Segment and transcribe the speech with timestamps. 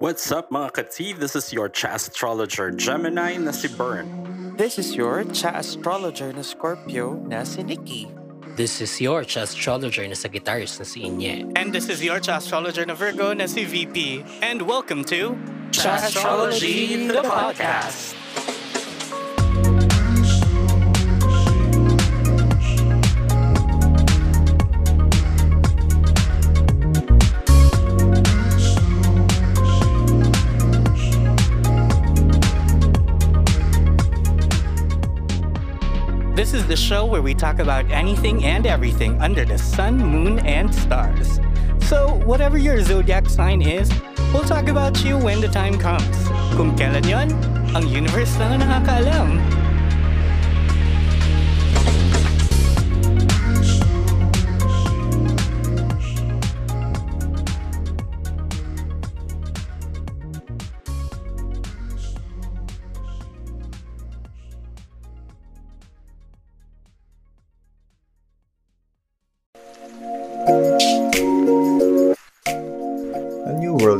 [0.00, 1.12] What's up mga kati?
[1.12, 4.56] This is your cha astrologer Gemini na si Bern.
[4.56, 8.08] This is your cha astrologer na Scorpio na si Nikki.
[8.56, 11.52] This is your cha astrologer na Sagittarius na si Inye.
[11.52, 14.24] And this is your cha astrologer na Virgo na si VP.
[14.40, 15.36] And welcome to
[15.68, 18.19] Cha Astrology, the podcast.
[36.70, 41.40] The show where we talk about anything and everything under the sun, moon, and stars.
[41.80, 43.90] So, whatever your zodiac sign is,
[44.32, 46.14] we'll talk about you when the time comes.
[46.54, 47.34] Kung kailan yon,
[47.74, 49.59] ang universe ang nakakaalam.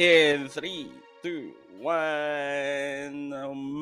[0.00, 0.90] In three,
[1.22, 1.92] two, one,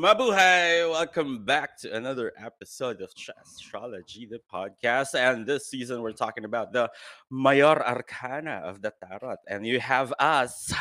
[0.02, 0.90] mabuhay!
[0.90, 5.14] Welcome back to another episode of Astrology, the podcast.
[5.14, 6.90] And this season, we're talking about the
[7.30, 9.36] Mayor Arcana of the Tarot.
[9.46, 10.74] And you have us,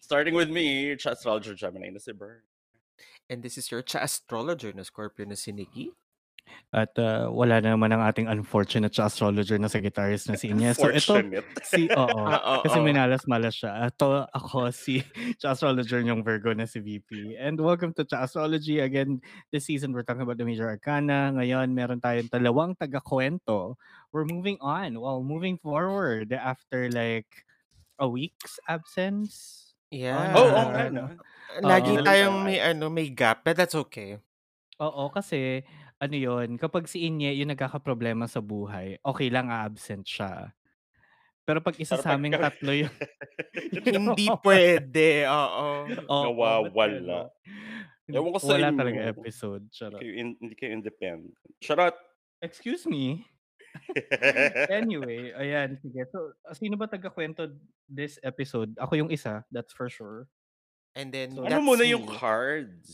[0.00, 2.12] starting with me, Astrologer Gemini na si.
[3.30, 5.92] And this is your astrologer na Scorpio na si Nikki.
[6.74, 10.74] At uh, wala na naman ang ating unfortunate astrologer na Sagittarius na si Inye.
[10.74, 11.14] So ito,
[11.62, 12.86] si, oo, Oo, kasi oo.
[12.86, 13.86] minalas-malas siya.
[13.88, 14.98] Ito ako si
[15.38, 17.38] cha astrologer niyong Virgo na si VP.
[17.38, 18.82] And welcome to cha astrology.
[18.82, 19.22] Again,
[19.54, 21.30] this season we're talking about the major arcana.
[21.38, 23.78] Ngayon, meron tayong dalawang taga-kwento.
[24.10, 24.98] We're moving on.
[24.98, 27.46] Well, moving forward after like
[28.02, 29.62] a week's absence.
[29.94, 30.34] Yeah.
[30.34, 31.02] Oh, Ah, oo nga, ano.
[31.06, 31.22] no?
[31.62, 32.02] Lagi Oo.
[32.02, 34.18] tayong may ano, may gap, but that's okay.
[34.82, 35.62] Oo, kasi
[36.04, 40.52] ano yon kapag si Inye yung nagkakaproblema sa buhay, okay lang absent siya.
[41.44, 42.92] Pero pag isa Pero sa pag aming tatlo yung
[44.12, 45.66] Hindi pwede, oo.
[46.08, 47.28] Oo, Nawawala.
[48.04, 48.78] Ewan ko sa Wala inyo.
[48.78, 49.64] talaga episode.
[49.68, 49.96] Charot.
[49.96, 51.32] Kayo in- hindi kayo independent.
[51.58, 51.96] Charot!
[52.40, 53.24] Excuse me.
[54.70, 56.06] Anyway, ayan, sige.
[56.08, 57.50] So, sino ba taga-kwento
[57.84, 58.70] this episode?
[58.78, 60.30] Ako yung isa, that's for sure.
[60.94, 61.90] And then, So, ano muna me.
[61.90, 62.86] yung cards?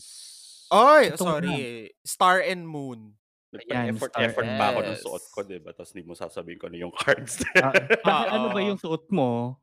[0.71, 1.91] Oy, Ito sorry.
[2.07, 3.19] Star and Moon.
[3.51, 5.75] Ayan, star- effort pa ako ng suot ko, di ba?
[5.75, 7.43] Tapos hindi mo sasabihin ko ano yung cards.
[7.59, 9.59] Ah, bakit ano ba yung suot mo?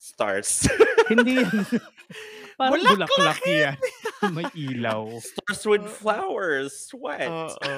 [0.00, 0.66] Stars.
[1.06, 1.54] Hindi yan.
[2.58, 3.76] Parang Bulaklak bulaklak yan.
[4.36, 5.06] May ilaw.
[5.22, 6.90] Stars with flowers.
[6.92, 7.24] What?
[7.24, 7.76] Oo.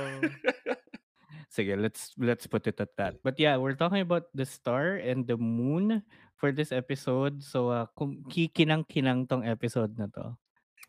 [1.53, 3.21] Sige, let's let's put it at that.
[3.21, 6.01] But yeah, we're talking about the star and the moon
[6.41, 7.45] for this episode.
[7.45, 10.35] So, uh, kung kikinang-kinang tong episode na to.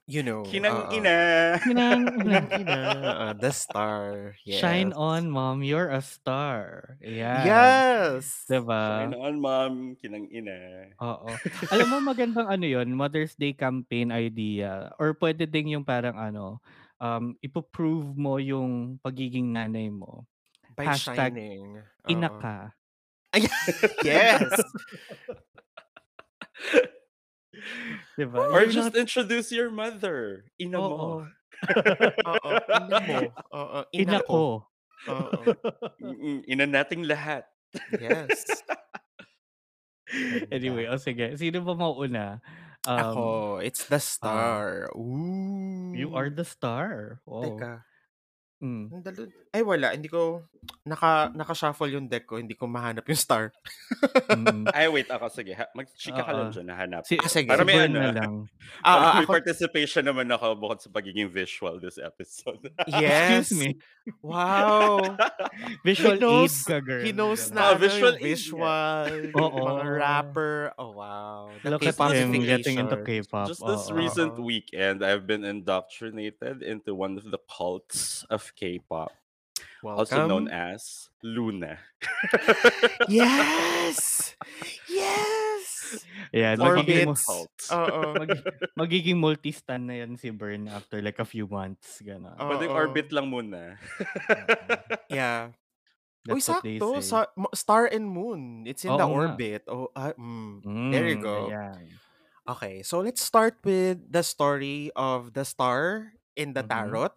[0.03, 0.43] You know.
[0.43, 0.91] Kinang oo.
[0.91, 1.15] ina.
[1.63, 2.79] Kinang, Kinang ina.
[2.91, 4.35] oo, the star.
[4.43, 4.59] Yes.
[4.59, 5.63] Shine on, mom.
[5.63, 6.99] You're a star.
[6.99, 7.47] Yeah.
[7.47, 8.43] Yes.
[8.51, 9.07] Diba?
[9.07, 9.95] Shine on, mom.
[10.03, 10.91] Kinang ina.
[10.99, 11.31] Oo.
[11.71, 14.91] Alam mo, magandang ano yon Mother's Day campaign idea.
[14.99, 16.59] Or pwede ding yung parang ano,
[16.99, 20.27] um, ipoprove mo yung pagiging nanay mo.
[20.75, 21.79] By Hashtag shining.
[22.11, 22.39] Ina Oo.
[22.43, 22.75] ka.
[24.05, 24.51] Yes.
[28.19, 28.49] Diba?
[28.49, 30.45] Or You're just not- introduce your mother.
[30.61, 30.89] Ina Oo.
[30.89, 31.07] mo.
[32.27, 32.49] Oo.
[32.69, 33.17] Ina mo.
[33.59, 33.79] Oo.
[33.93, 34.43] Ina ko.
[35.09, 35.39] Oo.
[36.51, 37.45] Ina nating lahat.
[37.97, 38.45] Yes.
[40.53, 41.33] anyway, o sige.
[41.37, 42.41] Sino ba mauna?
[42.83, 43.23] Um, Ako,
[43.63, 44.91] it's the star.
[44.93, 45.95] Ooh.
[45.95, 47.23] You are the star.
[47.23, 47.41] Wow.
[47.47, 47.73] Teka.
[48.63, 48.91] Mm.
[49.55, 49.91] Ay, wala.
[49.95, 50.47] Hindi ko,
[50.83, 52.35] naka, naka-shuffle yung deck ko.
[52.35, 53.55] Hindi ko mahanap yung star.
[54.27, 54.67] Mm.
[54.75, 55.31] Ay, wait ako.
[55.31, 55.55] Sige.
[55.55, 56.67] Ha- Mag-chika ka lang dyan.
[56.67, 57.01] Nahanap.
[57.07, 57.47] Si, Ah, sige.
[57.47, 58.33] Para may ano, na lang.
[58.83, 62.67] Ah, Para ah, may ako, participation naman ako bukod sa pagiging visual this episode.
[62.91, 63.47] yes.
[63.47, 63.69] Excuse me.
[64.19, 65.15] Wow.
[65.87, 67.03] Visual He knows, aid ka, girl.
[67.07, 69.07] he knows na ano, visual yung aid visual,
[69.39, 69.59] Oo.
[69.63, 70.55] mga rapper.
[70.75, 71.47] Oh, wow.
[71.63, 72.99] The Look at him getting into.
[72.99, 73.47] K-pop.
[73.47, 73.95] Just this Oo.
[73.95, 74.43] recent Oo.
[74.43, 79.11] weekend, I've been indoctrinated into one of the cults of K-pop,
[79.83, 80.71] also known Welcome.
[80.79, 81.77] as Luna.
[83.07, 84.31] Yes!
[84.87, 86.01] Yes!
[86.33, 87.25] Yeah, magiging, mo, Orbits.
[87.25, 87.55] Cult.
[87.69, 88.01] Oo.
[88.17, 88.45] mag-
[88.81, 92.01] magiging multi-stan na yan si Bern after like a few months.
[92.01, 92.33] Gano'n.
[92.37, 92.47] Oo.
[92.49, 93.77] Pwede orbit lang muna.
[95.13, 95.53] Yeah.
[96.25, 96.89] Uy, That's what they sakto.
[97.03, 97.09] say.
[97.13, 97.19] Sa,
[97.53, 98.63] star and moon.
[98.65, 99.35] It's in the Oo nga.
[99.35, 99.61] orbit.
[99.67, 100.63] Oh, ah, mm.
[100.89, 101.51] There you Mm, go.
[101.51, 101.83] ayan.
[102.43, 106.71] Okay, so let's start with the story of the star in the Mhm.
[106.71, 107.13] tarot.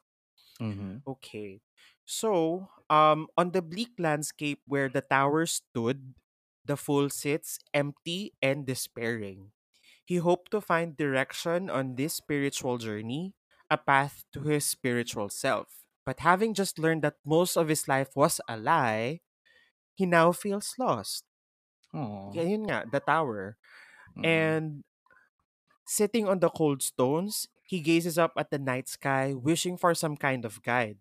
[0.61, 0.93] Mhm.
[1.07, 1.63] Okay.
[2.07, 6.15] So, um, on the bleak landscape where the tower stood,
[6.65, 9.53] the fool sits empty and despairing.
[10.05, 13.35] He hoped to find direction on this spiritual journey,
[13.71, 15.85] a path to his spiritual self.
[16.07, 19.21] But having just learned that most of his life was a lie,
[19.95, 21.25] he now feels lost.
[21.93, 22.33] Aw.
[22.33, 23.57] Kaya yun nga, the tower.
[24.17, 24.25] Mm.
[24.25, 24.85] And
[25.87, 30.17] sitting on the cold stones, he gazes up at the night sky, wishing for some
[30.17, 30.99] kind of guide.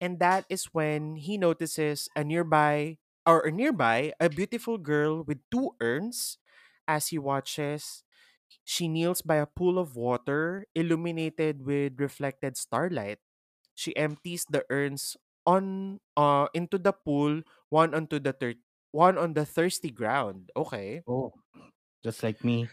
[0.00, 5.76] And that is when he notices a nearby or nearby a beautiful girl with two
[5.80, 6.38] urns.
[6.88, 8.02] As he watches,
[8.64, 13.18] she kneels by a pool of water illuminated with reflected starlight.
[13.74, 15.16] She empties the urns
[15.46, 18.62] on uh into the pool, one onto the thir-
[18.92, 20.50] one on the thirsty ground.
[20.56, 21.04] Okay.
[21.06, 21.32] Oh,
[22.04, 22.68] just like me.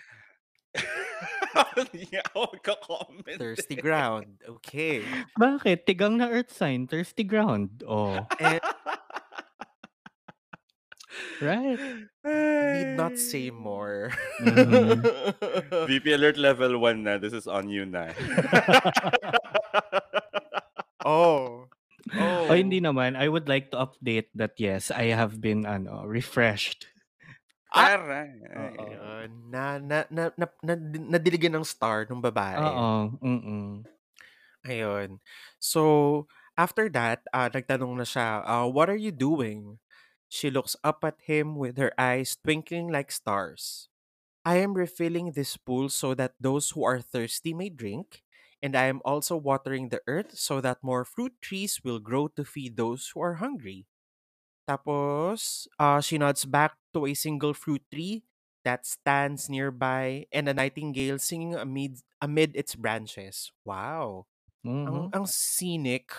[1.78, 3.38] Hindi ako magka-comment.
[3.38, 3.81] Thirsty eh.
[3.81, 4.42] ground.
[4.60, 5.02] Okay.
[5.38, 5.86] Bakit?
[5.86, 7.84] Tigang na earth sign, thirsty ground.
[7.86, 8.62] Oh, And
[11.42, 11.80] right.
[12.78, 14.14] need not say more.
[14.42, 15.02] Mhm.
[15.90, 17.18] VP alert level 1 na.
[17.18, 18.14] This is on you na.
[21.06, 21.66] oh.
[22.16, 22.48] Oh.
[22.48, 23.19] Oh, hindi naman.
[23.19, 26.88] I would like to update that yes, I have been ano, refreshed.
[27.74, 28.31] Aray.
[28.48, 29.30] Ayun.
[29.52, 30.74] Na, na, na, na, na,
[31.18, 32.58] nadiligan ng star ng babae.
[32.58, 33.12] Oo.
[33.22, 33.84] Mm-mm.
[34.68, 35.19] Ayun.
[35.60, 36.25] So,
[36.58, 39.80] after that, uh, nagtanong na siya, uh, what are you doing?
[40.28, 43.88] She looks up at him with her eyes twinkling like stars.
[44.46, 48.24] I am refilling this pool so that those who are thirsty may drink,
[48.64, 52.44] and I am also watering the earth so that more fruit trees will grow to
[52.44, 53.86] feed those who are hungry.
[54.68, 58.24] Tapos, uh, she nods back to a single fruit tree
[58.64, 63.52] that stands nearby and a nightingale singing amid, amid its branches.
[63.66, 64.28] Wow.
[64.88, 65.14] Ang, Mhm.
[65.14, 66.12] ang scenic.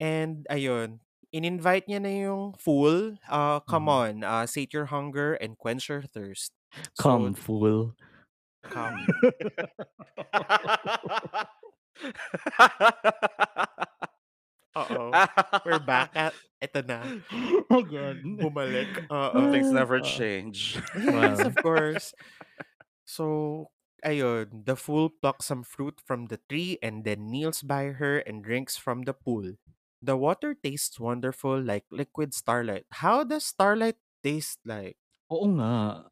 [0.00, 1.00] And ayun,
[1.32, 3.16] in-invite niya na yung fool.
[3.28, 3.88] Uh, come Mhm.
[3.88, 6.52] on, uh, sate your hunger and quench your thirst.
[6.98, 7.94] Come, So, fool.
[8.68, 9.14] come.
[14.76, 15.08] Oo.
[15.64, 17.00] We're back at, ito na,
[17.72, 18.20] oh God.
[18.22, 18.88] bumalik.
[19.08, 19.52] Some Oo.
[19.52, 20.76] things never Uh, change.
[20.96, 21.48] Yes, Well.
[21.48, 22.06] of course.
[23.04, 23.24] So,
[24.04, 28.42] ayun, the fool plucks some fruit from the tree and then kneels by her and
[28.44, 29.56] drinks from the pool.
[30.02, 32.84] The water tastes wonderful like liquid starlight.
[33.00, 35.00] How does starlight taste like?
[35.32, 36.06] Oo nga.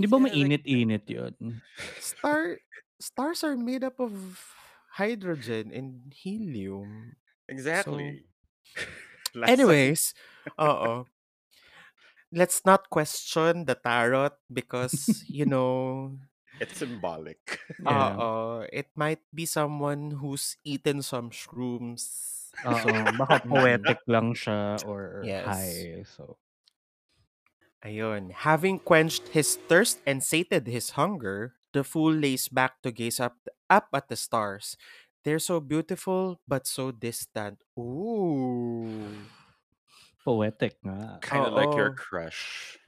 [0.00, 1.34] Di ba Yeah, like- mainit-init yun?
[2.00, 2.56] Star
[2.96, 4.14] stars are made up of
[4.96, 7.14] hydrogen and helium.
[7.48, 8.24] Exactly.
[9.34, 10.14] Last Anyways,
[10.60, 11.06] oo.
[12.32, 16.18] Let's not question the tarot because, you know,
[16.60, 17.60] It's symbolic.
[17.78, 18.22] Yeah.
[18.22, 22.52] Oo, it might be someone who's eaten some shrooms.
[22.62, 23.10] Oo.
[23.18, 25.42] Baka poetic lang siya or Yes.
[25.42, 26.06] high.
[26.06, 26.38] So,
[27.84, 28.30] Ayun.
[28.32, 33.36] Having quenched his thirst and sated his hunger, the fool lays back to gaze up
[33.70, 34.76] up at the stars.
[35.24, 37.62] They're so beautiful but so distant.
[37.78, 39.30] Ooh.
[40.24, 41.20] poetic nga.
[41.20, 41.96] kind of like your Oo.
[41.96, 42.78] crush.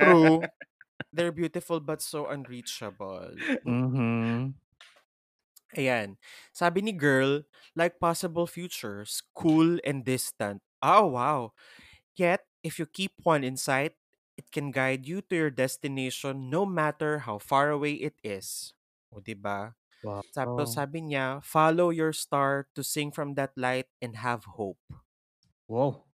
[0.00, 0.50] True.
[1.12, 3.32] They're beautiful but so unreachable.
[3.64, 4.54] Mhm.
[5.76, 6.16] Ayan.
[6.56, 7.44] Sabi ni girl,
[7.76, 10.64] like possible futures, cool and distant.
[10.80, 11.52] Oh, wow.
[12.16, 13.96] Yet, if you keep one in sight,
[14.38, 18.74] it can guide you to your destination no matter how far away it is.
[19.12, 19.74] O, diba?
[20.02, 20.22] Wow.
[20.30, 24.78] Tapos sabi niya, follow your star to sing from that light and have hope.
[25.66, 26.08] Wow.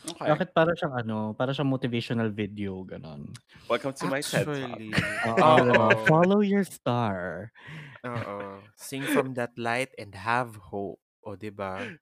[0.00, 0.32] Okay.
[0.32, 3.28] Bakit para siyang ano, para siyang motivational video, ganon.
[3.68, 4.56] Welcome to my TED Talk.
[4.56, 4.90] Actually,
[5.28, 5.88] Oo, oo.
[6.08, 7.52] Follow your star.
[8.00, 8.64] Oo.
[8.80, 11.04] Sing from that light and have hope.
[11.20, 12.00] O, diba?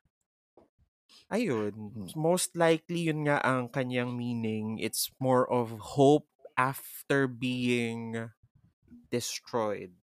[1.26, 1.75] Ayun.
[1.75, 2.08] Hmm.
[2.14, 4.78] Most likely, yun nga ang kanyang meaning.
[4.78, 8.30] It's more of hope after being
[9.10, 9.98] destroyed.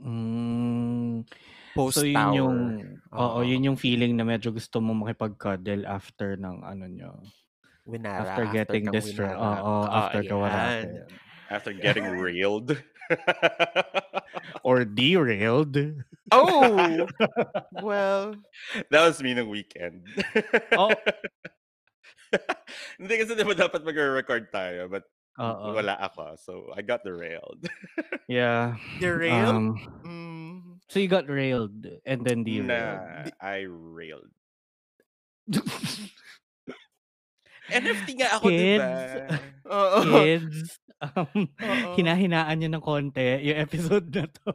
[0.00, 1.24] Mm.
[1.74, 2.34] Post So yun tower.
[2.38, 2.56] yung
[3.10, 3.38] oo, Oo.
[3.42, 7.12] yun yung feeling na medyo gusto mo makipag-cuddle after ng ano nyo.
[7.84, 8.22] Winara.
[8.24, 9.58] After getting winara.
[9.60, 10.40] Oo, Ah, after ka ayan.
[10.40, 10.90] waratin.
[11.50, 12.78] After getting railed.
[14.64, 15.76] Or derailed.
[16.32, 17.04] Oh!
[17.84, 18.32] well,
[18.88, 20.08] that was me ng weekend.
[20.72, 20.88] Oh.
[22.98, 25.04] Hindi kasi di ba dapat mag-record tayo, but
[25.34, 25.74] Oo.
[25.74, 26.38] wala ako.
[26.38, 27.66] So I got derailed.
[28.30, 28.78] Yeah.
[29.02, 29.50] Derailed?
[29.50, 29.74] Um,
[30.04, 32.70] Mm, so you got railed and then derailed.
[32.70, 34.30] na I railed.
[37.64, 38.84] NFT nga ako, di Kids.
[38.84, 39.36] ba?
[39.72, 39.98] oo.
[40.04, 40.58] Kids,
[41.00, 41.90] um, Oo.
[41.96, 44.52] hinahinaan nyo ng konti yung episode na to.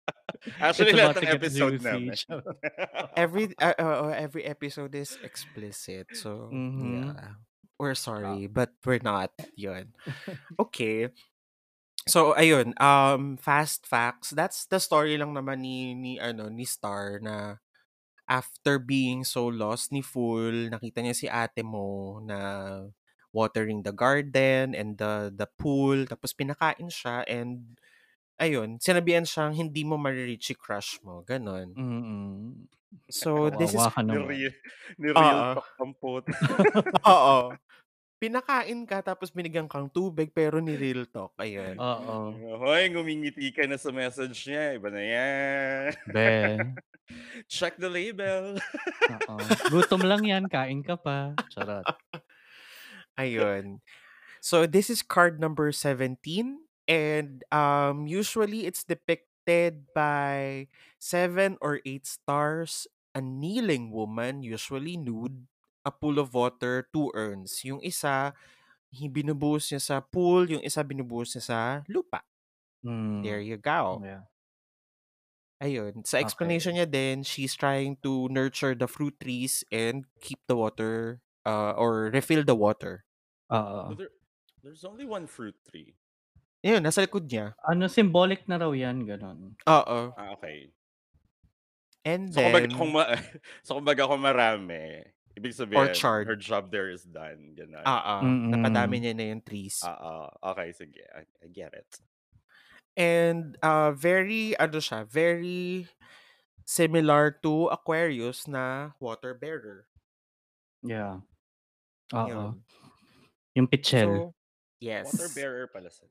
[0.64, 1.84] Actually, lahat ng episode juicy.
[1.84, 2.16] namin.
[3.12, 6.08] every uh, uh, every episode is explicit.
[6.16, 7.12] So, Mhm.
[7.12, 7.36] yeah.
[7.80, 9.32] We're sorry, but we're not.
[9.56, 9.96] Yun.
[10.60, 11.08] Okay.
[12.04, 14.36] So, ayun, um fast facts.
[14.36, 17.56] That's the story lang naman ni ni ano ni Star na
[18.28, 22.38] after being so lost ni Fool, nakita niya si ate mo na
[23.32, 27.78] watering the garden and the the pool tapos pinakain siya and
[28.40, 31.76] ayun, sinabihan siyang hindi mo marireach yung crush mo, ganon.
[31.76, 32.66] Mm-mm.
[33.12, 34.34] So, this is ka naman.
[35.14, 35.48] Oo.
[35.60, 36.32] talk ang puta.
[37.12, 37.54] Oo.
[38.20, 41.32] Pinakain ka tapos binigyan kang tubig pero ni real talk.
[41.40, 41.80] Ayun.
[41.80, 42.36] Oo.
[42.60, 44.76] Hoy, ngumingiti ka na sa message niya.
[44.76, 45.88] Iba na yan.
[46.12, 46.30] Be.
[47.48, 48.60] Check the label.
[49.08, 49.36] Oo.
[49.72, 51.32] Gutom lang yan, kain ka pa.
[51.48, 51.88] Charot.
[53.20, 53.80] Ayun.
[54.44, 56.16] So this is card number 17
[56.88, 60.68] and um usually it's depicted by
[61.00, 62.84] 7 or 8 stars,
[63.16, 65.48] a kneeling woman, usually nude,
[65.84, 67.64] a pool of water, two urns.
[67.64, 68.32] Yung isa
[68.90, 72.26] binubuhos niya sa pool, yung isa binubuhos niya sa lupa.
[72.82, 73.22] Hmm.
[73.22, 74.00] There you go.
[74.02, 74.26] Yeah.
[75.60, 76.08] Ayun.
[76.08, 81.20] Sa explanation niya din, she's trying to nurture the fruit trees and keep the water
[81.44, 83.04] uh, or refill the water.
[83.52, 83.92] Oo.
[83.92, 84.12] But there,
[84.64, 86.00] there's only one fruit tree.
[86.64, 87.52] Ayun, nasa likod niya.
[87.60, 89.56] Ano, symbolic na raw yan, ganon.
[89.68, 90.16] Oo.
[90.16, 90.72] Ah, okay.
[92.04, 93.12] And So, kumbaga then, kung, ma-
[93.64, 95.04] so, kumbaga kung marami,
[95.40, 96.28] ibig sabihin, Orchard.
[96.28, 97.56] her job there is done.
[97.56, 97.80] Ganun.
[97.80, 98.52] oo, Mm-mm.
[98.52, 99.80] napadami niya na yung trees.
[99.80, 101.00] Ah, ah, okay, sige.
[101.16, 101.88] I, I get it.
[102.92, 105.88] And uh, very, ano siya, very
[106.68, 109.88] similar to Aquarius na water bearer.
[110.84, 111.24] Yeah.
[112.12, 112.28] Oo.
[112.28, 112.48] Yun.
[113.56, 114.12] Yung pitchel.
[114.12, 114.34] So,
[114.84, 115.08] yes.
[115.08, 116.04] Water bearer pala sa.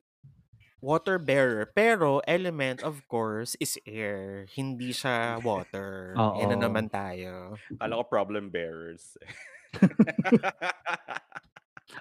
[0.80, 1.68] Water bearer.
[1.76, 4.48] Pero element, of course, is air.
[4.56, 6.16] Hindi siya water.
[6.16, 6.40] Oo.
[6.40, 7.60] Yan na naman tayo.
[7.76, 9.20] Kala ko problem bearers.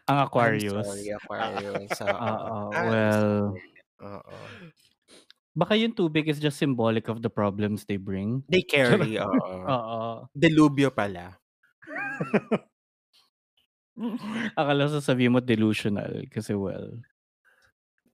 [0.06, 0.87] Ang I'm Aquarius.
[0.87, 1.90] sorry, Aquarius.
[2.06, 2.70] Oo.
[2.70, 3.32] I'm well.
[4.04, 4.32] Oo.
[5.58, 8.47] baka yung tubig is just symbolic of the problems they bring.
[8.47, 9.54] They carry, oo.
[9.66, 10.30] Oo.
[10.30, 11.35] Delubyo pala.
[14.54, 17.02] Akala sa sabi mo delusional kasi well,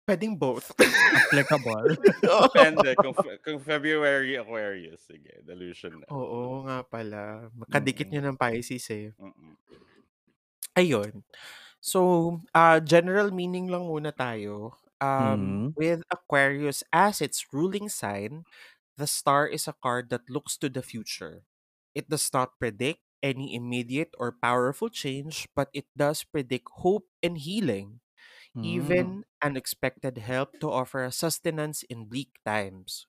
[0.04, 0.68] Pwedeng both.
[1.16, 1.96] applicable.
[2.22, 2.92] Depende.
[3.02, 6.06] Kung, fe- kung February Aquarius, sige, delusion na.
[6.12, 7.48] Oo nga pala.
[7.56, 9.08] Makadikit nyo ng Pisces eh.
[9.16, 9.56] Mm-mm.
[10.76, 11.22] Ayun.
[11.80, 14.74] So, uh, general meaning lang muna tayo.
[15.00, 15.76] Um, Mhm.
[15.76, 18.44] With Aquarius as its ruling sign,
[18.96, 21.44] the star is a card that looks to the future.
[21.94, 27.36] It does not predict any immediate or powerful change, but it does predict hope and
[27.38, 28.00] healing,
[28.56, 29.14] Mm.
[29.16, 33.06] even unexpected help to offer sustenance in bleak times.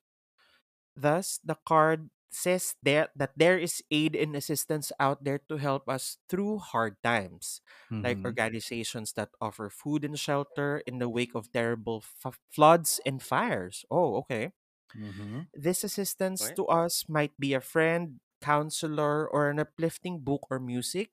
[0.96, 5.88] Thus, the card says there that there is aid and assistance out there to help
[5.88, 7.60] us through hard times
[8.02, 8.26] like Mhm.
[8.26, 13.84] organizations that offer food and shelter in the wake of terrible f- floods and fires.
[13.90, 14.52] Oh, okay.
[14.94, 15.46] Mhm.
[15.54, 21.12] This assistance to us might be a friend, counselor, or an uplifting book or music,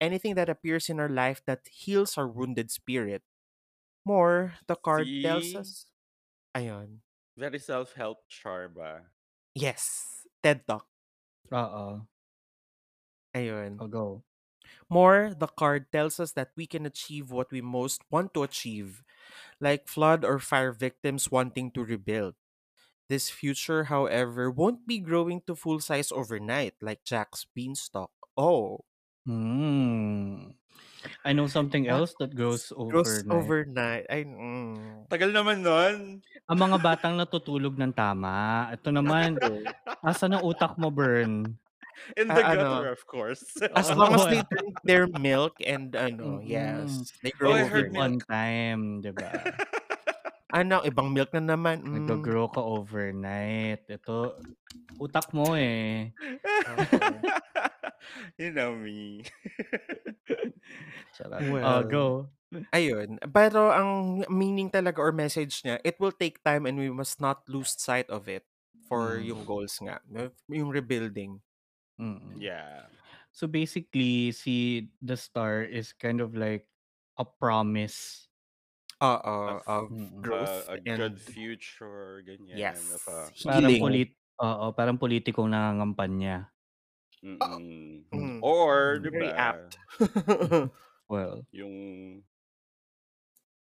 [0.00, 3.22] anything that appears in our life that heals our wounded spirit.
[4.04, 5.56] More, the card tells See?
[5.56, 5.86] us.
[6.54, 7.02] Ayon.
[7.36, 9.10] Very self-help char ba?
[9.54, 10.26] Yes.
[10.42, 10.86] TED Talk.
[11.52, 12.06] Oo.
[13.34, 13.78] Ayon.
[13.80, 14.24] I'll go.
[14.90, 19.04] More, the card tells us that we can achieve what we most want to achieve,
[19.60, 22.36] like flood or fire victims wanting to rebuild.
[23.08, 28.12] This future, however, won't be growing to full size overnight, like Jack's beanstalk.
[28.36, 28.86] Oh,
[29.28, 30.54] Mm.
[31.22, 31.94] I know something What?
[32.06, 33.30] else that grows grows overnight.
[33.30, 34.04] overnight.
[34.10, 35.06] Ay, mm.
[35.08, 35.96] Tagal naman nun.
[36.50, 38.68] Ang mga batang natutulog ng tama.
[38.74, 39.38] Ito naman,
[40.06, 41.46] asa ng utak mo, Burn?
[42.18, 42.82] In the Ah, ano?
[42.82, 43.44] gutter, of course.
[43.78, 46.48] As long as they drink their milk and ano, Mm-mm.
[46.48, 48.02] yes, they Oh, grow heard overnight.
[48.02, 49.30] on time, di ba?
[50.52, 51.80] Ano, ibang milk na naman.
[51.80, 52.12] Mm.
[52.12, 53.88] Nag-grow ka overnight.
[53.88, 54.36] Ito,
[55.00, 56.12] utak mo eh.
[58.38, 59.24] You know me.
[61.12, 61.46] Charot.
[61.48, 62.30] Well, Oh, go.
[62.72, 63.20] Ayun.
[63.32, 67.44] Pero ang meaning talaga or message niya, it will take time and we must not
[67.48, 68.44] lose sight of it
[68.84, 69.22] for Mm.
[69.22, 70.00] yung goals nga.
[70.52, 71.40] Yung rebuilding.
[72.00, 72.40] Mm.
[72.40, 72.86] yeah.
[73.32, 76.68] So basically, si The Star is kind of like
[77.18, 78.28] a promise
[79.02, 80.22] Oo, of of Mm.
[80.22, 85.50] growth uh, a good and future, ganyan, yes, of a Parang polit oo, parang politikong
[85.50, 86.51] nangangampanya.
[87.24, 89.78] Mm, Mm, or, di very ba, apt.
[91.08, 92.22] Well, yung,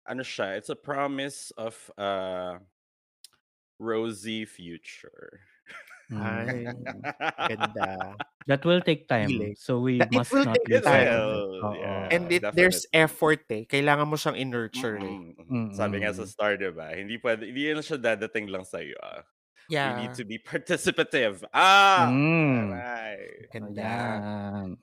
[0.07, 2.59] ano siya, it's a promise of a
[3.79, 5.41] rosy future.
[6.15, 7.03] Ay, mm,
[7.47, 8.21] ganda.
[8.47, 9.53] that will take time.
[9.57, 11.07] So we That it must will not take It lose time.
[11.07, 11.45] it.
[11.81, 13.65] yeah, And it there's effort eh.
[13.67, 15.19] Kailangan mo siyang i-nurture eh.
[15.19, 15.69] Mm, mm.
[15.75, 16.29] Sabi nga sa Mm.
[16.29, 16.95] star, di ba?
[16.95, 18.95] Hindi pwede, hindi yan siya dadating lang sa'yo.
[19.03, 19.27] Ah.
[19.81, 20.15] You need Yeah.
[20.15, 21.43] to be participative.
[21.53, 22.19] Ah!
[22.29, 22.71] Mm.
[22.71, 23.47] Aray.
[23.51, 24.23] Ganda.
[24.23, 24.77] Ayan.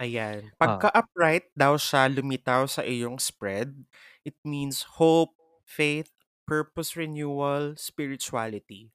[0.00, 0.52] Ayan.
[0.62, 0.80] Ah.
[0.80, 3.84] Pagka upright daw siya lumitaw sa iyong spread,
[4.24, 6.10] it means hope, faith,
[6.48, 8.90] purpose renewal, spirituality.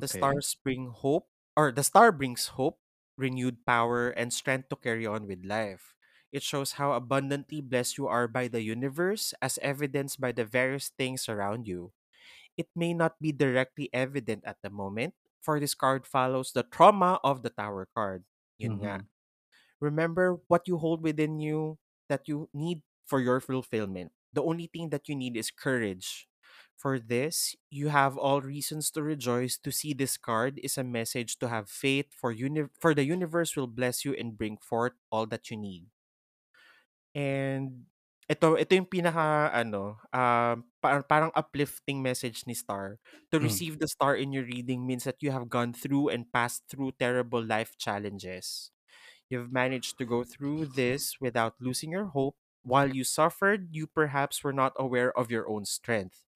[0.00, 0.12] The Okay.
[0.12, 2.80] stars bring hope, or the star brings hope,
[3.18, 5.94] renewed power, and strength to carry on with life.
[6.32, 10.90] It shows how abundantly blessed you are by the universe, as evidenced by the various
[10.90, 11.94] things around you.
[12.56, 17.20] It may not be directly evident at the moment, for this card follows the trauma
[17.24, 18.24] of the Tower card.
[18.58, 19.00] Yun nga.
[19.00, 19.08] Mhm.
[19.80, 24.12] Remember what you hold within you that you need for your fulfillment.
[24.32, 26.28] The only thing that you need is courage.
[26.76, 29.56] For this, you have all reasons to rejoice.
[29.58, 33.56] To see this card is a message to have faith for uni- for the universe
[33.56, 35.86] will bless you and bring forth all that you need.
[37.14, 37.86] And
[38.30, 42.98] ito ito yung pinaka ano, um parang, parang uplifting message ni Star.
[43.32, 43.58] To Mm.
[43.58, 46.96] receive the star in your reading means that you have gone through and passed through
[47.00, 48.70] terrible life challenges.
[49.30, 52.36] You've managed to go through this without losing your hope.
[52.64, 56.26] While you suffered, you perhaps were not aware of your own strength.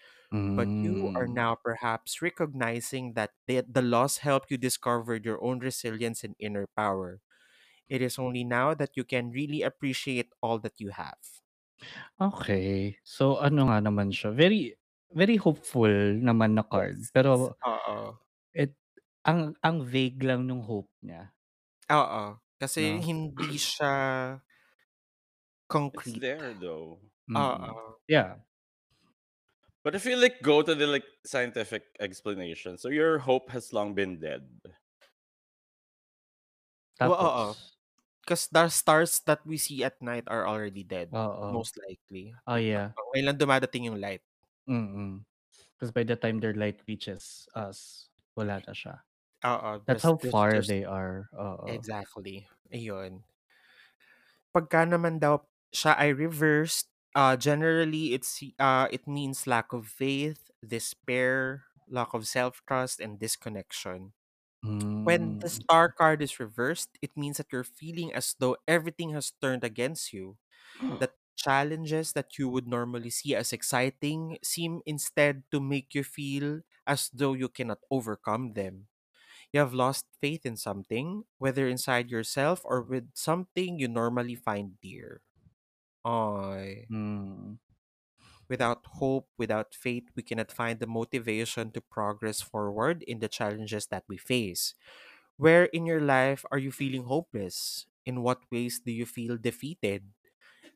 [0.57, 1.31] But you are Mm.
[1.31, 6.67] now perhaps recognizing that the, the loss helped you discover your own resilience and inner
[6.77, 7.23] power.
[7.89, 11.19] It is only now that you can really appreciate all that you have.
[12.21, 12.99] Okay.
[13.07, 14.75] So ano nga naman siya, very
[15.15, 17.07] very hopeful naman na card.
[17.15, 17.15] Yes.
[17.15, 18.19] Pero Oo.
[18.55, 18.75] it
[19.27, 21.33] ang ang vague lang nung hope niya,
[21.91, 22.37] Oo.
[22.61, 23.01] Kasi no?
[23.01, 23.93] hindi siya
[25.95, 26.21] It's concrete.
[26.21, 27.01] there though.
[27.31, 27.77] Mm.
[27.77, 27.99] Oo.
[28.09, 28.39] Yeah.
[29.85, 33.95] But if you like go to the like scientific explanation, so your hope has long
[33.95, 34.49] been dead.
[37.03, 37.57] Well, oo.
[37.57, 37.78] Tapos
[38.29, 41.09] Because the stars that we see at night are already dead.
[41.17, 41.49] Oo.
[41.49, 42.37] Most likely.
[42.45, 42.93] Oh, yeah.
[43.17, 44.21] Ngayon lang dumadating yung light.
[44.69, 45.25] Mm.
[45.73, 49.01] Because by the time their light reaches us, wala na siya.
[49.49, 49.81] Oo.
[49.89, 51.33] That's how there's- far there's- they are.
[51.33, 51.73] Oo.
[51.73, 52.45] Exactly.
[52.69, 53.25] Ayun.
[54.53, 60.53] Pagka naman daw siya ay reversed, uh, generally it's uh, it means lack of faith,
[60.61, 64.13] despair, lack of self-trust, and disconnection.
[65.05, 65.65] When the Mm.
[65.65, 70.13] star card is reversed, it means that you're feeling as though everything has turned against
[70.13, 70.39] you.
[71.01, 76.63] That challenges that you would normally see as exciting seem instead to make you feel
[76.87, 78.89] as though you cannot overcome them.
[79.53, 84.81] You have lost faith in something, whether inside yourself or with something you normally find
[84.81, 85.23] dear.
[86.05, 86.89] Ay.
[86.91, 87.59] Mm.
[88.49, 93.87] Without hope, without faith, we cannot find the motivation to progress forward in the challenges
[93.89, 94.75] that we face.
[95.37, 97.87] Where in your life are you feeling hopeless?
[98.07, 100.13] In what ways do you feel defeated?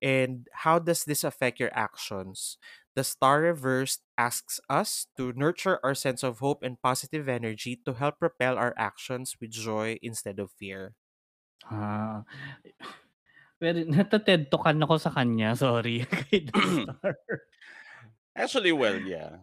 [0.02, 2.58] And how does this affect your actions?
[2.94, 7.94] The star reversed asks us to nurture our sense of hope and positive energy to
[7.94, 10.94] help propel our actions with joy instead of fear.
[11.64, 12.24] Ah.
[13.62, 16.02] Pero nata-TED Talkan ako sa kanya, sorry.
[16.10, 17.14] Kay The Star.
[18.34, 19.38] Actually, well, yeah.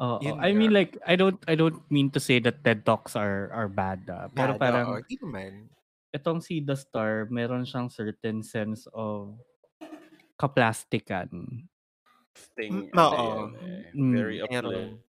[0.00, 0.22] Oo.
[0.24, 3.52] Yun I mean like I don't I don't mean to say that TED Talks are
[3.52, 4.08] are bad.
[4.08, 4.30] ah.
[4.32, 5.68] Pero Bad, parang oo, di naman.
[6.14, 9.36] itong si The Star, meron siyang certain sense of
[10.38, 11.28] kaplastikan.
[12.54, 13.18] Thing, Mm, ano oo.
[13.18, 13.82] yan eh.
[13.92, 15.02] Mm, Very uplift.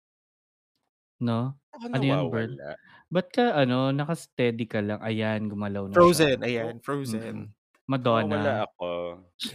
[1.18, 1.58] No?
[1.74, 2.50] Ako Ano yun, Bert?
[2.54, 2.70] nawawala.
[3.06, 5.02] Ba't ka ano, naka-steady ka lang?
[5.02, 6.46] Ayan, gumalaw na Frozen, siya.
[6.46, 7.50] ayan, Frozen.
[7.88, 8.36] Madonna.
[8.36, 8.90] Nawawala ako.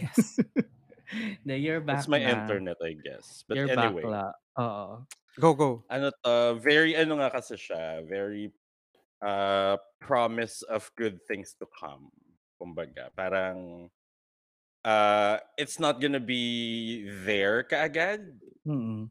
[0.00, 0.40] Yes.
[1.44, 2.40] Na you're back It's my na.
[2.40, 3.44] internet, I guess.
[3.46, 4.24] But You're anyway, back la.
[4.56, 5.04] Oo.
[5.40, 5.84] Go, go.
[5.88, 8.52] ano to, very, ano nga kasi siya, very
[9.20, 12.08] uh, promise of good things to come.
[12.60, 13.88] Kumbaga, parang
[14.84, 18.40] uh, it's not gonna be there kaagad.
[18.66, 19.10] Mm.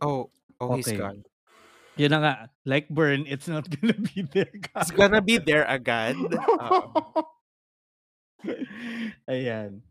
[0.00, 0.96] Oh, oh, he's Okay.
[0.96, 1.24] gone.
[2.00, 2.34] Yun na nga,
[2.64, 4.48] like burn, it's not gonna be there.
[4.48, 6.16] He's gonna be there agad.
[6.16, 6.80] Oo.
[9.28, 9.84] Ayan.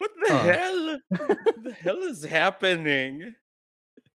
[0.00, 0.40] What the Oh.
[0.48, 0.82] hell?
[1.12, 3.36] What the hell is happening?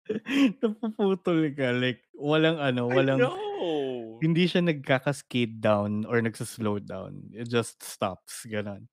[0.65, 1.77] Napuputol ka.
[1.77, 3.21] Like, walang ano, I walang...
[3.21, 4.17] know.
[4.25, 7.29] Hindi siya nagkakascade down or nagsaslow down.
[7.37, 8.49] It just stops.
[8.49, 8.89] Ganon.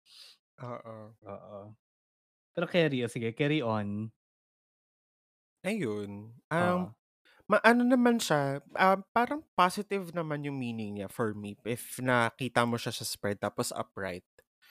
[0.60, 1.16] Oo.
[1.16, 1.60] Oo.
[2.52, 4.12] Pero carry, oh, sige, carry on.
[5.64, 6.92] Ayun, um,
[7.52, 12.80] ma-ano naman siya, um, parang positive naman yung meaning niya for me if nakita mo
[12.80, 14.26] siya sa spread tapos upright.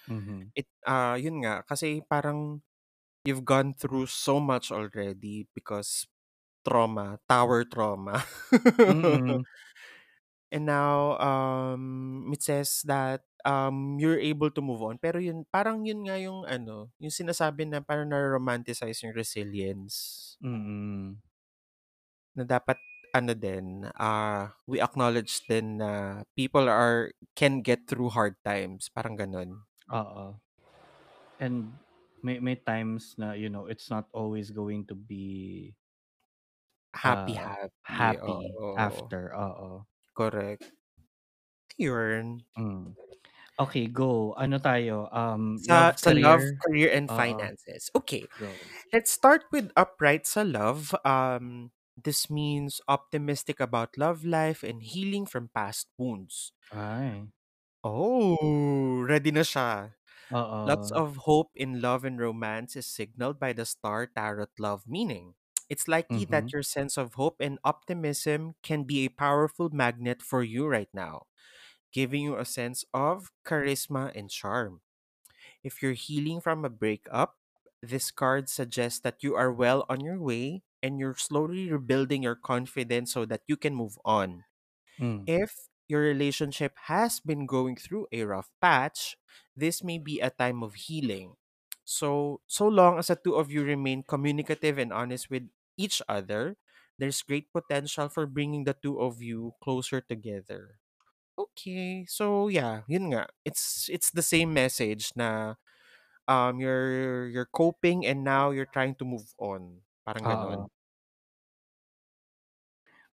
[0.09, 0.53] Mhm.
[0.57, 2.61] It ah, yun nga, kasi parang
[3.27, 6.09] you've gone through so much already because
[6.67, 8.23] trauma, tower trauma.
[8.87, 9.45] Mm.
[10.53, 15.01] And now, um, it says that, um, you're able to move on.
[15.01, 20.37] Pero yun, parang yun nga yung ano, yung sinasabi na parang naro-romanticize yung resilience.
[20.43, 21.23] Mm.
[22.37, 22.81] Na dapat
[23.12, 29.21] ano din, ah, we acknowledge din na people are can get through hard times, parang
[29.21, 29.68] gano'n.
[29.90, 30.38] Oo.
[31.40, 31.81] And
[32.23, 35.75] may may times na, you know, it's not always going to be
[36.95, 37.57] Happy, ah,
[37.88, 38.73] happy, happy oo.
[38.77, 39.87] after, oo.
[40.14, 40.73] Correct.
[41.79, 42.45] Yun.
[42.57, 42.92] Hmm.
[43.61, 44.35] Okay, go.
[44.37, 46.64] Ano tayo, um, Sa love, sa love, career?
[46.64, 47.12] career, and Oo.
[47.12, 47.90] finances.
[47.95, 48.29] Okay.
[48.38, 48.73] Go.
[48.92, 50.95] Let's start with upright sa love.
[51.05, 56.53] Um, this means optimistic about love life and healing from past wounds.
[56.71, 57.33] Ay.
[57.85, 59.95] Oh, ready na siya.
[60.65, 61.03] Lots Oo.
[61.03, 65.35] of hope in love and romance is signaled by the star tarot love meaning.
[65.71, 66.55] It's likely that Mhm.
[66.55, 71.27] your sense of hope and optimism can be a powerful magnet for you right now,
[71.93, 74.83] giving you a sense of charisma and charm.
[75.63, 77.39] If you're healing from a breakup,
[77.83, 82.37] this card suggests that you are well on your way and you're slowly rebuilding your
[82.37, 84.45] confidence so that you can move on.
[84.99, 85.25] Hmm.
[85.27, 89.16] If your relationship has been going through a rough patch,
[89.57, 91.37] this may be a time of healing.
[91.85, 96.57] So, so long as the two of you remain communicative and honest with each other,
[96.99, 100.79] there's great potential for bringing the two of you closer together.
[101.38, 103.25] Okay, so yeah, yun nga.
[103.45, 105.57] It's it's the same message na
[106.29, 109.83] um you're you're coping and now you're trying to move on.
[110.07, 110.61] Parang ganon.
[110.61, 110.71] Oo.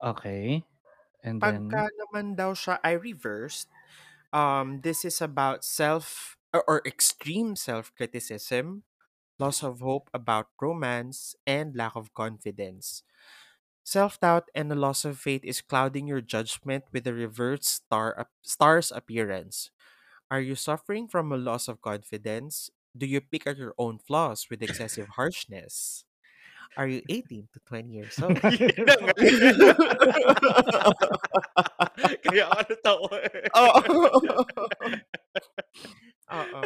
[0.02, 0.64] Okay.
[1.22, 1.84] And then?
[1.84, 3.68] Pagka naman daw siya ay reversed,
[4.32, 8.84] um, this is about self or, or extreme self-criticism,
[9.38, 13.02] loss of hope about romance, and lack of confidence.
[13.84, 18.32] Self-doubt and a loss of faith is clouding your judgment with a reversed star ap-
[18.42, 19.70] star's appearance.
[20.30, 22.70] Are you suffering from a loss of confidence?
[22.96, 26.04] Do you pick at your own flaws with excessive harshness?
[26.74, 28.36] Are you 18 to 20 years old?
[32.26, 33.46] Kaya ako natawa eh.
[33.54, 33.80] Oo.
[36.36, 36.60] Oo.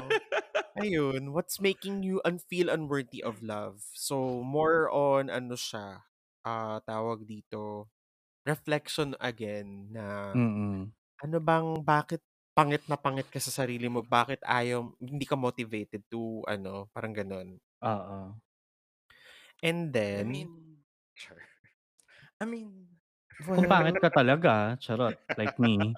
[0.81, 3.85] Ayun, what's making you un feel unworthy of love?
[3.93, 6.01] So, more on ano siya,
[6.47, 7.91] ah, tawag dito,
[8.49, 10.91] reflection again na Mm.
[11.23, 12.25] ano bang bakit
[12.57, 14.01] pangit na pangit ka sa sarili mo?
[14.03, 17.49] Bakit ayaw hindi ka motivated to ano, parang gano'n.
[17.85, 18.19] Oo.
[19.63, 20.51] And I then mean,
[21.15, 21.43] sure.
[22.41, 22.91] I mean,
[23.41, 25.81] Kung pangit ka talaga, charot, like me.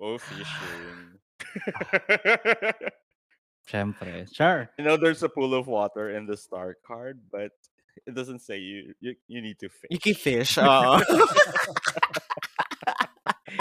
[0.00, 1.18] oh, fishing.
[3.66, 4.30] Siyempre.
[4.30, 4.70] Sure.
[4.78, 7.50] You know, there's a pool of water in the star card, but
[8.06, 9.90] it doesn't say you you, you need to fish.
[9.90, 11.02] You can fish, oo.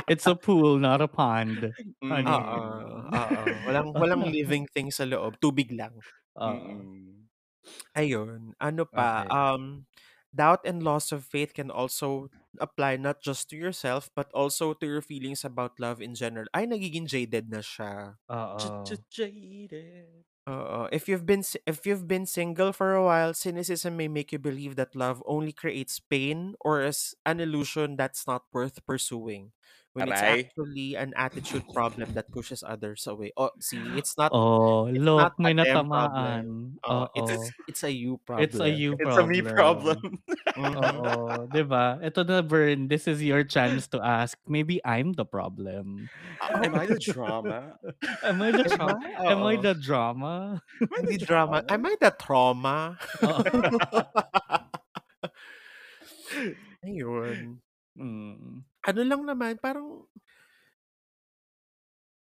[0.05, 1.73] It's a pool, not a pond.
[2.03, 2.05] Mm.
[2.05, 2.29] Honey.
[2.29, 3.41] Oo, oo.
[3.65, 5.97] Walang walang living thing sa loob, tubig lang.
[6.37, 6.53] Oo.
[6.53, 7.14] Mm-mm.
[7.95, 9.31] Ayun, ano pa, Okay.
[9.31, 9.85] um,
[10.35, 14.85] doubt and loss of faith can also apply not just to yourself but also to
[14.87, 16.47] your feelings about love in general.
[16.53, 18.15] Ay, nagiging jaded na siya.
[18.29, 18.99] Oo.
[19.09, 20.25] Jaded.
[20.47, 20.85] Oo.
[20.93, 24.37] If you've been si- if you've been single for a while, cynicism may make you
[24.37, 29.53] believe that love only creates pain or is an illusion that's not worth pursuing.
[29.95, 30.51] When it's Aray.
[30.51, 33.31] actually an attitude problem that pushes others away.
[33.39, 35.87] Oh, see, it's not Oh, it's look, not may a them natamaan.
[35.87, 36.45] problem.
[36.83, 37.15] Oh, Oo.
[37.15, 37.35] it's
[37.71, 38.43] it's a you problem.
[38.43, 40.19] It's a you It's a me problem.
[40.59, 41.95] Oo, 'di ba?
[42.03, 46.11] Ito na Vern, this is your chance to ask, maybe I'm the problem.
[46.43, 47.79] Am I the drama?
[48.27, 49.31] Am I the Am tra- I?
[49.31, 49.63] Am I Oo.
[49.63, 50.59] the drama?
[50.91, 51.63] Hindi drama.
[51.71, 52.99] Am I the trauma?
[53.23, 53.47] Oo.
[56.83, 57.63] Ayun.
[57.95, 58.63] Mm.
[58.85, 60.05] Ano lang naman, parang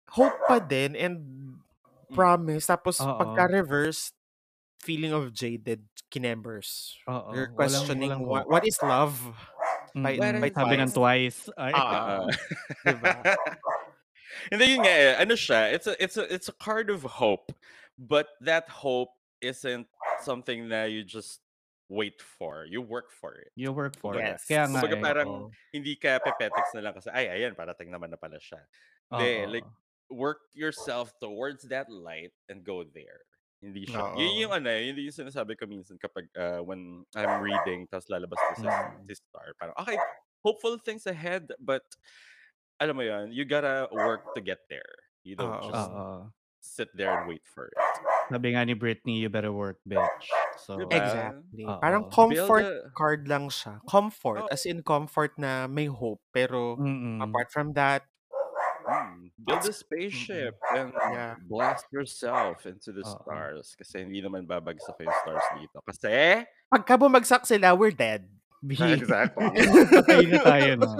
[0.09, 1.17] hope pa din and
[2.15, 2.67] promise.
[2.67, 3.19] Tapos Oo.
[3.21, 4.13] pagka-reverse,
[4.81, 6.97] feeling of jaded kinembers.
[7.11, 8.51] Oo, You're walang- questioning walang what, hope.
[8.53, 9.17] what is love?
[9.97, 10.41] By, Mm-mm.
[10.45, 11.49] by Sabi ng twice.
[11.57, 11.73] Ay.
[11.73, 12.29] Ah,
[12.85, 13.17] diba?
[14.53, 17.01] And then yun nga eh, ano siya, it's a it's a it's a card of
[17.03, 17.49] hope,
[17.97, 19.89] but that hope isn't
[20.21, 21.41] something that you just
[21.89, 22.67] wait for.
[22.67, 23.53] You work for it.
[23.55, 24.43] You work for Yes.
[24.45, 24.55] it.
[24.55, 25.03] Kaya nga Kumbaga eh.
[25.03, 25.51] parang oo.
[25.71, 28.59] hindi ka pepetex na lang kasi ay ayan parating naman na pala siya.
[29.13, 29.51] Hindi, Oo.
[29.55, 29.69] like
[30.11, 33.23] work yourself towards that light and go there.
[33.63, 34.15] Hindi siya.
[34.19, 38.11] Yun yung ano, eh, yun yung sinasabi ko minsan kapag uh, when I'm reading tapos
[38.11, 39.07] lalabas to sa Mm.
[39.07, 39.55] si Star.
[39.59, 39.97] Parang, okay,
[40.43, 41.83] hopeful things ahead, but
[42.79, 44.91] alam mo yun, you gotta work to get there.
[45.25, 45.71] You don't Oo.
[45.71, 46.31] just Oo.
[46.61, 47.79] sit there and wait for it.
[48.27, 50.27] Sabi nga ni Britney, you better work, bitch.
[50.59, 50.99] So, Diba?
[50.99, 51.63] Exactly.
[51.63, 52.11] Parang Oo.
[52.11, 53.79] comfort a- card lang siya.
[53.87, 54.51] Comfort, Oh.
[54.51, 56.19] as in comfort na may hope.
[56.35, 58.03] Pero mm apart from that,
[58.87, 61.35] Mm, build a spaceship and Yeah.
[61.51, 63.19] blast yourself into the Oo.
[63.19, 63.75] stars.
[63.75, 65.83] Kasi hindi naman babagsak yung stars dito.
[65.83, 68.31] Kasi, pagka bumagsak sila, we're dead.
[68.71, 69.43] exactly.
[69.91, 70.87] Patay na tayo na.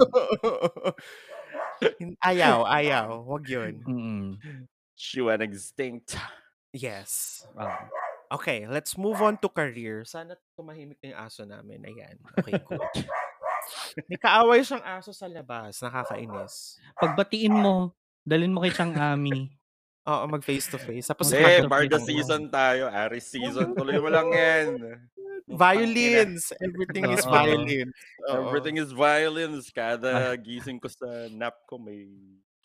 [2.27, 3.23] Ayaw, ayaw.
[3.23, 3.73] Wag yun.
[3.85, 4.27] Mm-mm.
[4.97, 6.17] she went extinct.
[6.77, 7.41] Yes.
[7.53, 7.89] Ah.
[8.29, 10.03] Okay, let's move on to career.
[10.03, 11.79] Sana tumahimik na yung aso namin.
[11.81, 12.15] Ayan.
[12.37, 13.07] Okay, good.
[14.07, 15.79] May kaaway siyang aso sa labas.
[15.79, 16.77] Nakakainis.
[16.95, 19.51] Pagbatiin mo, dalin mo kay Chang Ami.
[20.07, 21.07] Oo, mag face to face.
[21.07, 22.87] Tapos Eh, Barda pitang- season tayo.
[22.87, 23.75] Aris season.
[23.75, 24.67] Tuloy mo lang yan.
[25.47, 26.51] violins.
[26.59, 27.31] Everything is Oo.
[27.31, 27.95] violins.
[28.27, 28.35] Oo.
[28.43, 29.71] Everything is violence.
[29.71, 32.07] Kada gising ko sa nap ko may...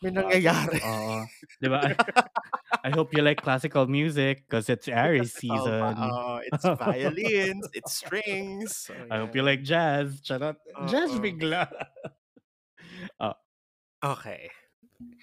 [0.01, 0.79] May nangyayari.
[0.81, 1.23] Oo.
[1.61, 1.79] Di ba?
[2.85, 5.93] I, hope you like classical music because it's Aries Oh, season.
[5.95, 7.67] oh, it's violins.
[7.73, 8.89] It's strings.
[8.89, 9.39] So, I hope yeah.
[9.39, 10.19] you like jazz.
[10.19, 10.57] Charot.
[10.89, 11.23] Jazz Oo.
[11.23, 11.67] bigla.
[14.03, 14.51] Okay.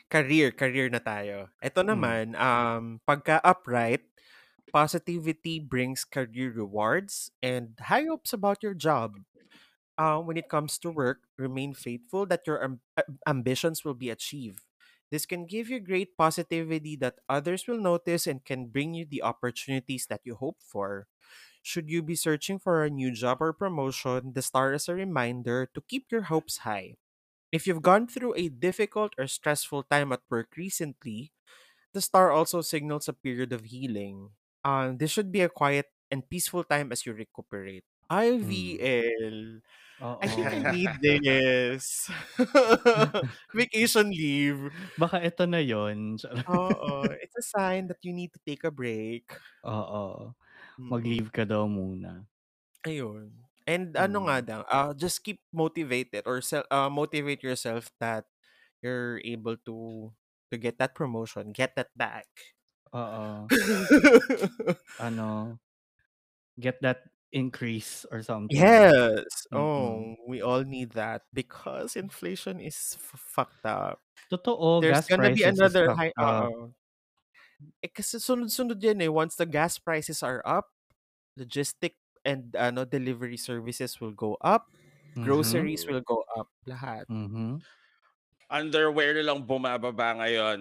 [0.09, 1.53] Career, career na tayo.
[1.61, 1.89] Ito Mm.
[1.93, 4.09] naman, um, pagka upright,
[4.73, 9.21] positivity brings career rewards and high hopes about your job.
[10.01, 14.09] Uh, when it comes to work, remain faithful that your am- am- ambitions will be
[14.09, 14.65] achieved.
[15.13, 19.21] This can give you great positivity that others will notice and can bring you the
[19.21, 21.09] opportunities that you hope for.
[21.63, 25.67] Should you be searching for a new job or promotion, the star is a reminder
[25.75, 26.97] to keep your hopes high.
[27.53, 31.33] If you've gone through a difficult or stressful time at work recently,
[31.93, 34.31] the star also signals a period of healing.
[34.65, 37.85] Uh, this should be a quiet and peaceful time as you recuperate.
[38.11, 39.61] IVL.
[40.01, 40.17] Oo.
[40.23, 42.09] I think I need this.
[43.57, 44.73] Vacation leave.
[44.97, 46.17] Baka ito na yon.
[46.49, 47.05] Oo.
[47.23, 49.29] It's a sign that you need to take a break.
[49.65, 50.33] Oo.
[50.81, 50.89] Mm.
[50.91, 52.25] Mag-leave ka daw muna.
[52.87, 53.33] Ayun.
[53.69, 54.47] And ano nga Mm.
[54.47, 58.25] daw, uh, just keep motivated or sel- uh, motivate yourself that
[58.83, 60.11] you're able to
[60.51, 62.27] to get that promotion, get that back.
[62.95, 63.47] Oo.
[64.99, 65.59] Ano,
[66.59, 68.91] get that increase or something.
[68.93, 69.47] yes.
[69.53, 70.13] Mm-mm.
[70.13, 74.01] Oh, we all need that because inflation is f- fucked up.
[74.31, 76.13] Totoo, There's gas gonna be another high.
[76.19, 76.69] Uh,
[77.85, 79.11] eh, kasi sunod-sunod yan eh.
[79.13, 80.73] Once the gas prices are up,
[81.39, 84.69] logistic and ano delivery services will go up,
[85.15, 85.23] Mhm.
[85.23, 87.07] groceries will go up, lahat.
[87.09, 87.61] Mhm.
[88.51, 90.61] Underwear na lang bumababa ngayon.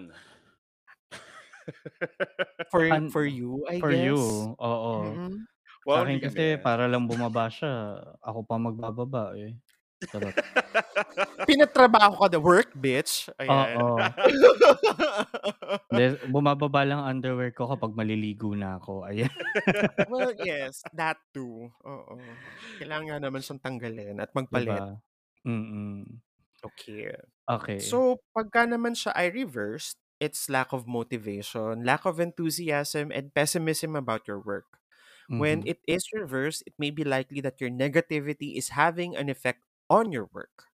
[2.69, 3.93] For for you, I For guess.
[3.93, 5.19] you, oo.
[5.19, 5.47] Mm-mm.
[5.89, 6.61] Sa Wow, akin hindi kasi na.
[6.61, 9.57] para lang bumaba siya, ako pa magbababa eh.
[10.05, 10.31] Charot.
[11.49, 13.27] Pinatrabaho ka the work, bitch.
[13.41, 13.75] Ayan.
[13.75, 13.97] Oo.
[15.89, 19.09] Hindi, bumababa lang ang underwear ko kapag maliligo na ako.
[19.09, 19.33] Ayan.
[20.13, 21.67] well, yes, that too.
[21.83, 22.15] Oo.
[22.77, 24.69] Kailangan nga naman siyang tanggalin at magpalit.
[24.69, 25.01] Diba?
[25.49, 26.05] Mm-mm.
[26.61, 27.09] Okay.
[27.49, 27.79] Okay.
[27.81, 33.97] So, pagka naman siya ay reversed, it's lack of motivation, lack of enthusiasm, and pessimism
[33.97, 34.79] about your work.
[35.37, 35.67] When Mhm.
[35.67, 40.11] it is reversed, it may be likely that your negativity is having an effect on
[40.11, 40.65] your work.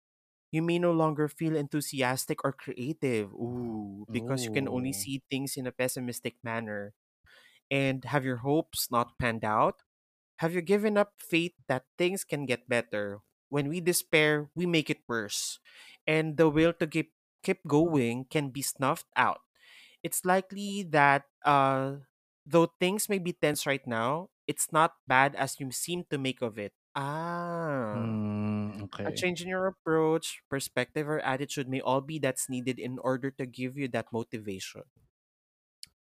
[0.51, 3.33] You may no longer feel enthusiastic or creative.
[3.33, 4.93] Ooh, because you can only Ooh.
[4.93, 6.93] see things in a pessimistic manner.
[7.71, 9.81] And have your hopes not panned out?
[10.39, 13.21] Have you given up faith that things can get better?
[13.49, 15.59] When we despair, we make it worse.
[16.07, 17.13] And the will to keep
[17.43, 19.41] keep going can be snuffed out.
[20.03, 22.05] It's likely that uh
[22.45, 26.41] though things may be tense right now, it's not bad as you seem to make
[26.41, 26.73] of it.
[26.95, 27.95] Ah.
[27.95, 29.13] Mm, A okay.
[29.13, 33.45] change in your approach, perspective, or attitude may all be that's needed in order to
[33.45, 34.83] give you that motivation.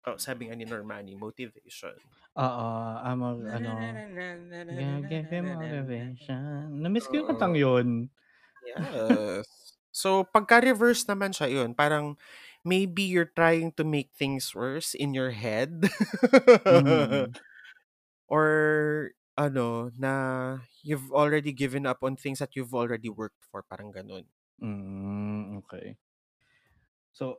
[0.04, 1.96] Oh, sabi nga ni Normani, motivation.
[2.36, 2.68] Oo,
[3.00, 3.76] I'm a, ano,
[5.08, 6.82] give you motivation.
[6.82, 8.10] Namiss ko yung kantang yun.
[8.66, 9.78] Yes.
[9.94, 12.18] so, pagka-reverse naman siya yun, parang
[12.66, 15.86] maybe you're trying to make things worse in your head.
[16.70, 17.34] Mm.
[18.28, 23.64] or ano, na you've already given up on things that you've already worked for.
[23.64, 24.26] Parang ganun.
[24.62, 25.98] Mm, okay.
[27.14, 27.38] So,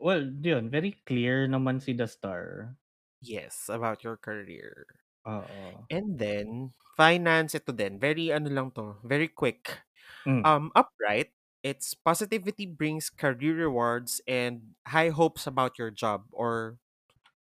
[0.00, 2.76] well, yun, very clear naman si The Star.
[3.22, 4.86] Yes, about your career.
[5.24, 5.88] Oo.
[5.90, 7.98] And then, finance, ito din.
[8.00, 9.82] Very, ano lang to, very quick.
[10.26, 10.44] Mm.
[10.44, 16.78] Um, upright, it's positivity brings career rewards and high hopes about your job or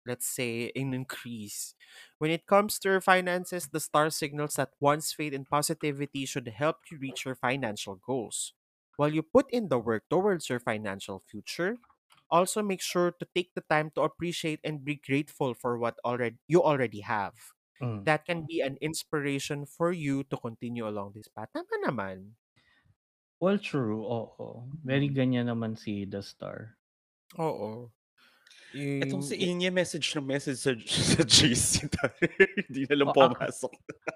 [0.08, 1.76] let's say, an increase.
[2.18, 6.48] When it comes to your finances, the star signals that one's faith and positivity should
[6.50, 8.54] help you reach your financial goals.
[8.98, 11.78] While you put in the work towards your financial future,
[12.30, 16.38] also make sure to take the time to appreciate and be grateful for what already
[16.48, 17.54] you already have.
[17.82, 18.10] Mm.
[18.10, 21.50] That can be an inspiration for you to continue along this path.
[21.54, 22.34] Tama naman.
[23.40, 24.02] Well, true.
[24.02, 24.66] Oo.
[24.82, 26.78] Very ganyan naman si The Star.
[27.38, 27.92] Oo.
[29.00, 30.72] Itong si Yung- Inya message ng message sa,
[31.12, 32.14] sa GC tayo.
[32.68, 33.72] Hindi na lang Oh, ak- pumasok.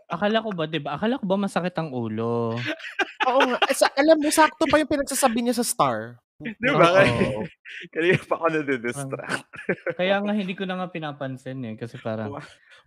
[0.07, 0.89] Akala ko ba, 'di ba?
[0.93, 2.55] Akala ko ba masakit ang ulo?
[3.29, 3.57] Oo nga.
[3.63, 6.17] Eh, sa, alam mo, sakto pa yung pinagsasabi niya sa star.
[6.37, 6.89] Di ba?
[6.99, 7.45] Oo.
[7.87, 9.45] Kanina pa ako nadidistract.
[9.93, 12.33] Kaya nga hindi ko na nga pinapansin eh kasi parang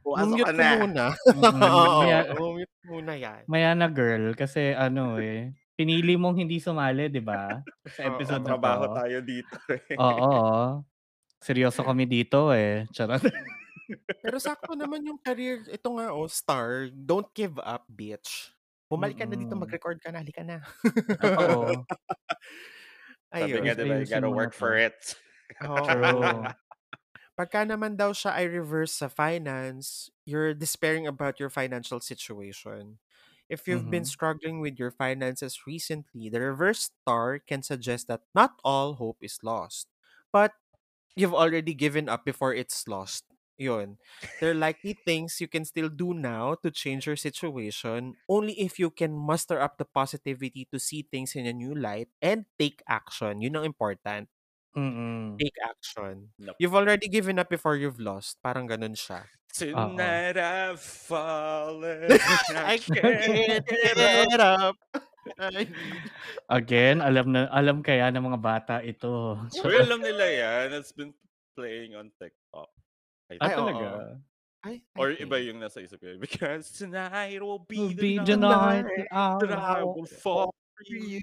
[0.03, 0.69] Pumasok ka na.
[0.77, 1.05] muna.
[2.35, 3.47] Oo, muna yan.
[3.47, 7.63] maya na girl kasi ano eh pinili mong hindi sumali, 'di ba?
[7.89, 8.95] Sa episode na Trabaho to.
[8.97, 9.55] tayo dito.
[9.69, 9.97] eh.
[9.97, 10.83] Oo.
[11.45, 12.89] Seryoso kami dito eh.
[12.89, 13.21] Charot.
[14.25, 15.61] Pero sakto naman yung career.
[15.69, 16.89] Ito nga, oh, star.
[16.89, 18.49] Don't give up, bitch.
[18.89, 19.61] Bumalik ka na dito, Mm-mm.
[19.61, 20.25] mag-record ka na.
[20.25, 20.65] Halika na.
[21.21, 21.85] Oo.
[23.37, 23.65] Sabi Ayun.
[23.69, 24.97] nga, di ba, you gotta work for it.
[25.69, 25.85] Oo.
[25.85, 26.49] True.
[27.39, 32.97] Pagka naman daw siya ay reverse sa finance, you're despairing about your financial situation.
[33.51, 34.09] If you've been Mhm.
[34.09, 39.43] struggling with your finances recently, the reverse star can suggest that not all hope is
[39.45, 39.91] lost,
[40.33, 40.57] but
[41.17, 43.25] you've already given up before it's lost.
[43.57, 43.99] Yun.
[44.41, 48.79] There are likely things you can still do now to change your situation only if
[48.83, 52.83] you can muster up the positivity to see things in a new light and take
[52.89, 53.41] action.
[53.41, 54.27] Yun ang important
[54.75, 55.39] Mm.
[55.39, 56.35] take action.
[56.39, 56.57] Nope.
[56.59, 58.43] You've already given up before you've lost.
[58.43, 59.23] Parang ganun siya.
[59.55, 62.11] Tonight I've fallen.
[62.59, 64.75] I can't get up.
[66.49, 69.41] Again, alam na alam kaya ng mga bata ito.
[69.65, 70.77] Uy, alam nila yan.
[70.77, 71.13] It's been
[71.57, 72.69] playing on TikTok.
[73.33, 73.87] I Ah, Ay, talaga?
[74.65, 75.29] I, I Or think.
[75.29, 76.17] iba yung nasa isip ko.
[76.25, 79.09] Because tonight will be, Will the, be the night night
[79.41, 81.21] that I will fall for you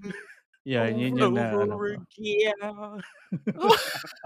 [0.61, 2.05] Yan, yun yun na ano over ko.
[2.05, 2.53] again.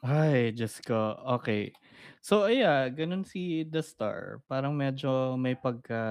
[0.00, 0.96] Ay, Diyos ko.
[1.40, 1.76] Okay.
[2.24, 4.44] So, yeah, ganun si The Star.
[4.44, 6.02] Parang medyo may pagka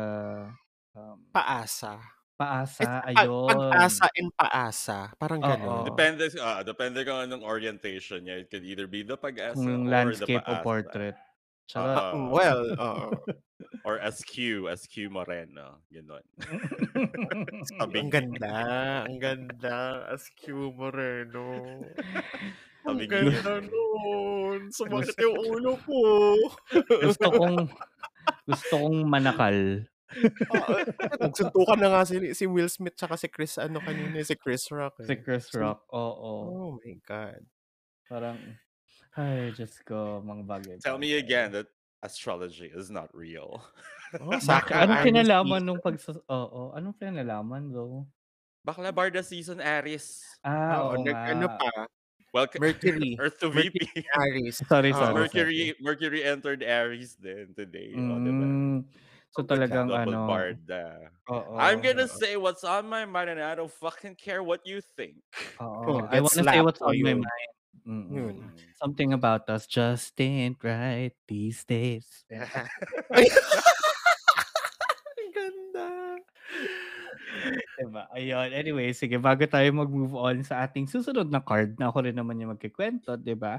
[0.98, 2.02] um, Paasa.
[2.39, 3.04] paasa.
[3.22, 3.38] It's Ayun.
[3.45, 5.13] pag-asa and paasa.
[5.19, 5.84] Parang ganun.
[5.86, 8.43] Depende, ah, depende kung anong orientation niya.
[8.43, 10.63] It could either be the pag-asa Kung or landscape the o paasa.
[10.63, 11.15] portrait.
[11.67, 11.98] Charot.
[11.98, 13.10] Ah, Mm, well, oo.
[13.86, 15.82] or SQ, SQ Moreno.
[15.93, 16.24] Ganon.
[18.00, 18.56] ang ganda.
[19.08, 20.08] Ang ganda.
[20.12, 21.95] As Q Moreno.
[22.85, 24.71] Ang ganda nun.
[24.71, 25.99] Sumakit yung ulo ko.
[27.03, 27.57] gusto kong
[28.45, 29.83] gusto kong manakal.
[30.49, 30.73] Oo.
[31.21, 35.05] Nagsuntukan na nga si, si Will Smith tsaka si Chris, ano kanina, si Chris Rock.
[35.05, 35.21] Si Eh.
[35.21, 35.85] Chris Si- Rock.
[35.93, 36.33] Oo.
[36.49, 37.41] Oh my God.
[38.09, 38.37] Parang,
[39.13, 40.75] ay, Diyos ko, mga bagay.
[40.81, 41.69] Tell me again that
[42.01, 43.61] astrology is not real.
[44.17, 45.93] Oh, Saka, anong kinalaman nung pag...
[46.25, 48.09] Oo, anong kinalaman though?
[48.65, 50.25] Bakla Barda season Aries.
[50.41, 51.29] Ah, Oo, oo nag, nga.
[51.37, 51.69] ano pa,
[52.33, 53.17] Welcome Mercury.
[53.21, 53.89] Earth to VP.
[54.21, 54.61] Aries.
[54.67, 54.99] Sorry, Oo.
[54.99, 55.13] sorry.
[55.13, 57.93] Mercury Mercury entered Aries din today.
[57.97, 58.45] Oh, diba?
[58.45, 58.85] Mm,
[59.33, 60.29] so talagang Double ano.
[60.29, 61.09] Barda.
[61.33, 61.57] Oo.
[61.57, 65.17] I'm gonna say what's on my mind and I don't fucking care what you think.
[65.57, 67.51] Oh, I wanna say what's o on my mind.
[67.89, 68.45] Yun.
[68.77, 72.05] Something about us just ain't right these days.
[72.29, 72.45] Ang
[75.33, 76.21] ganda.
[77.79, 78.11] Diba?
[78.11, 78.51] Ayun.
[78.51, 82.35] Anyway, sige, bago tayo mag-move on sa ating susunod na card na ako rin naman
[82.35, 83.55] yung magkikwento, di ba?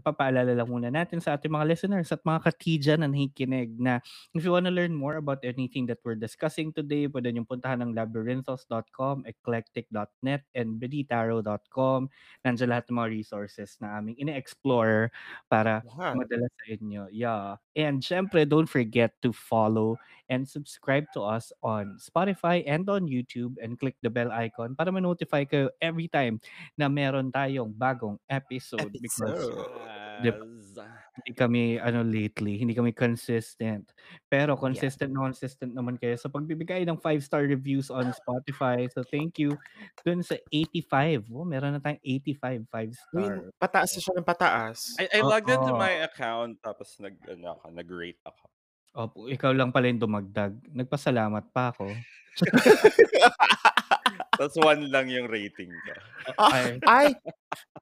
[0.00, 4.00] Papaalala lang muna natin sa ating mga listeners at mga katija na nakikinig na
[4.32, 7.92] if you wanna learn more about anything that we're discussing today, pwede nyo puntahan ng
[7.92, 12.08] labyrinthos.com, eclectic.net, and beditaro.com.
[12.48, 15.12] Nandiyan lahat ng mga resources na aming ine-explore
[15.52, 16.14] para Wow.
[16.16, 17.12] madala sa inyo.
[17.12, 17.60] Yeah.
[17.76, 23.56] And syempre, don't forget to follow and subscribe to us on Spotify and on YouTube
[23.60, 26.40] and click the bell icon para ma-notify kayo every time
[26.76, 29.48] na meron tayong bagong episode, because
[30.18, 30.74] Di- Yes.
[31.18, 33.90] hindi kami ano lately, hindi kami consistent.
[34.26, 38.86] Pero consistent na consistent naman kayo sa pagbibigay ng 5-star reviews on Spotify.
[38.90, 39.54] So thank you
[40.02, 41.30] dun sa 85.
[41.34, 43.14] Oh, meron na tayong 85 5-star.
[43.14, 44.78] Win, pataas na siya ng pataas.
[44.98, 45.78] I, I logged into Oo.
[45.78, 48.57] my account tapos nag ano nag-rate ako.
[48.96, 50.56] Opo, ikaw lang pala yung dumagdag.
[50.72, 51.92] Nagpasalamat pa ako.
[54.38, 55.92] Tapos one lang yung rating ko.
[56.38, 57.06] Ay, Ay,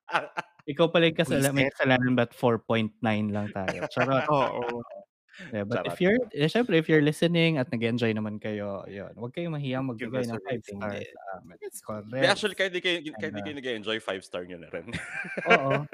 [0.73, 1.85] ikaw pala yung kasala, may Reset.
[1.85, 2.97] kasalanan ba't 4.9
[3.31, 3.79] lang tayo?
[3.93, 4.25] Charot.
[4.27, 4.81] oo.
[5.53, 5.93] Yeah, but Charot.
[5.93, 9.85] if you're, eh, syempre, if you're listening at nag-enjoy naman kayo, yun, huwag kayong mahiyang
[9.85, 11.57] magbigay ng 5 rating stars amin.
[11.61, 12.09] It's Correct.
[12.09, 14.89] Di, actually, kahit di kayo, kahit di kayo nag-enjoy, 5 star nyo na rin.
[15.53, 15.85] Oo.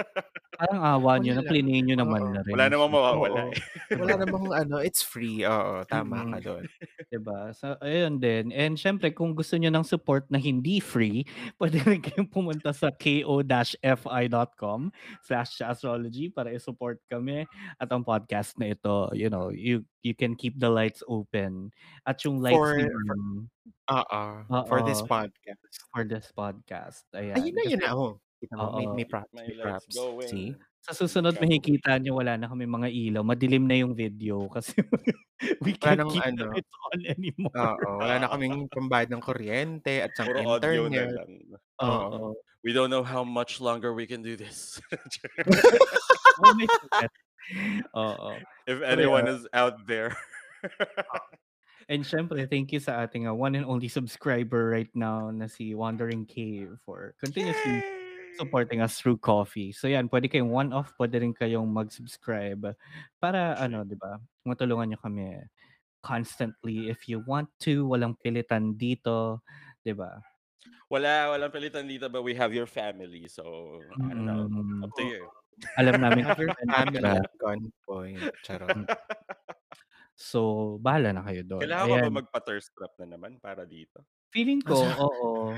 [0.52, 1.50] Parang awa nyo na, Wala.
[1.50, 2.54] plinay nyo naman na rin.
[2.54, 3.50] Wala namang mawawala Oo.
[3.50, 3.58] eh.
[3.98, 5.42] Wala namang ano, it's free.
[5.42, 6.44] Oo, tama ka Mm.
[6.44, 6.64] doon.
[7.12, 7.38] Diba?
[7.56, 8.52] So, ayun din.
[8.54, 11.24] And syempre, kung gusto nyo ng support na hindi free,
[11.58, 14.92] pwede rin kayong pumunta sa ko-fi.com
[15.24, 17.48] slash astrology para i-support kami
[17.80, 19.08] at ang podcast na ito.
[19.16, 21.72] You know, you you can keep the lights open.
[22.04, 23.48] At yung lights For- for- Bern
[23.90, 24.22] Oo,
[24.68, 25.64] for this podcast.
[25.90, 27.02] for this podcast.
[27.16, 27.40] Ayan.
[27.40, 27.90] Ayun na, yun na.
[27.96, 28.20] Oh.
[28.52, 29.30] Mo, may, may props.
[29.32, 29.94] May props.
[30.26, 30.52] See?
[30.82, 31.46] Sa susunod Ikaw.
[31.46, 33.22] makikita nyo wala na kami mga ilaw.
[33.22, 34.74] Madilim na yung video kasi
[35.62, 36.50] we can't keep ano.
[36.50, 37.54] lights on anymore.
[37.54, 41.26] Oo, wala na kaming pambayad ng kuryente at na internet.
[41.86, 42.34] Oo.
[42.66, 44.78] We don't know how much longer we can do this.
[46.42, 46.56] Oh.
[47.96, 48.38] Oo.
[48.66, 49.36] if anyone yeah.
[49.36, 50.16] is out there.
[51.90, 55.74] And syempre, thank you sa ating uh, one and only subscriber right now na si
[55.74, 57.82] Wandering Cave for continuously
[58.38, 59.74] supporting us through coffee.
[59.74, 62.78] So yan, pwede kayong one-off, pwede rin kayong mag-subscribe
[63.18, 64.16] para ano, di ba?
[64.46, 65.42] Matulungan nyo kami
[66.00, 67.84] constantly if you want to.
[67.86, 69.42] Walang pilitan dito,
[69.82, 70.22] di ba?
[70.86, 73.26] Wala, walang pilitan dito, but we have your family.
[73.26, 74.46] So, I don't know.
[74.84, 75.24] Up to you.
[75.78, 78.22] Alam namin ano family at gunpoint.
[78.42, 78.86] Charot.
[80.12, 81.64] So, bahala na kayo doon.
[81.64, 82.04] Kailangan ko Ayan.
[82.04, 84.04] ba magpa-thirst trap na naman para dito?
[84.30, 85.56] Feeling ko, oo.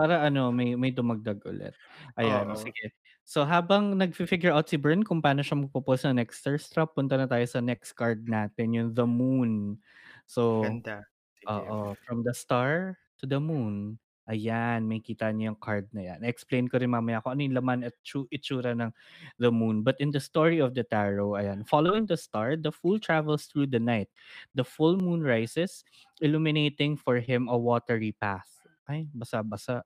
[0.00, 1.76] Para ano, may may dumagdag ulit.
[2.16, 2.56] Ayan, Oo.
[2.56, 2.96] sige.
[3.30, 7.14] So habang nagfi-figure out si Bern kung paano siya magpo-post ng next thirst trap, punta
[7.14, 9.78] na tayo sa next card natin, yung The Moon.
[10.26, 11.06] So, Ganda.
[11.38, 11.46] Sige.
[11.46, 14.00] oo, from the star to the moon.
[14.28, 16.20] Ayan, may kita niyo yung card na yan.
[16.22, 18.92] Explain ko rin mamaya kung ano yung laman at tsu- itsura ng
[19.40, 19.80] the moon.
[19.82, 23.72] But in the story of the tarot, ayan, following the star, the fool travels through
[23.72, 24.12] the night.
[24.54, 25.82] The full moon rises,
[26.20, 28.46] illuminating for him a watery path.
[28.90, 29.82] Ay, basa-basa.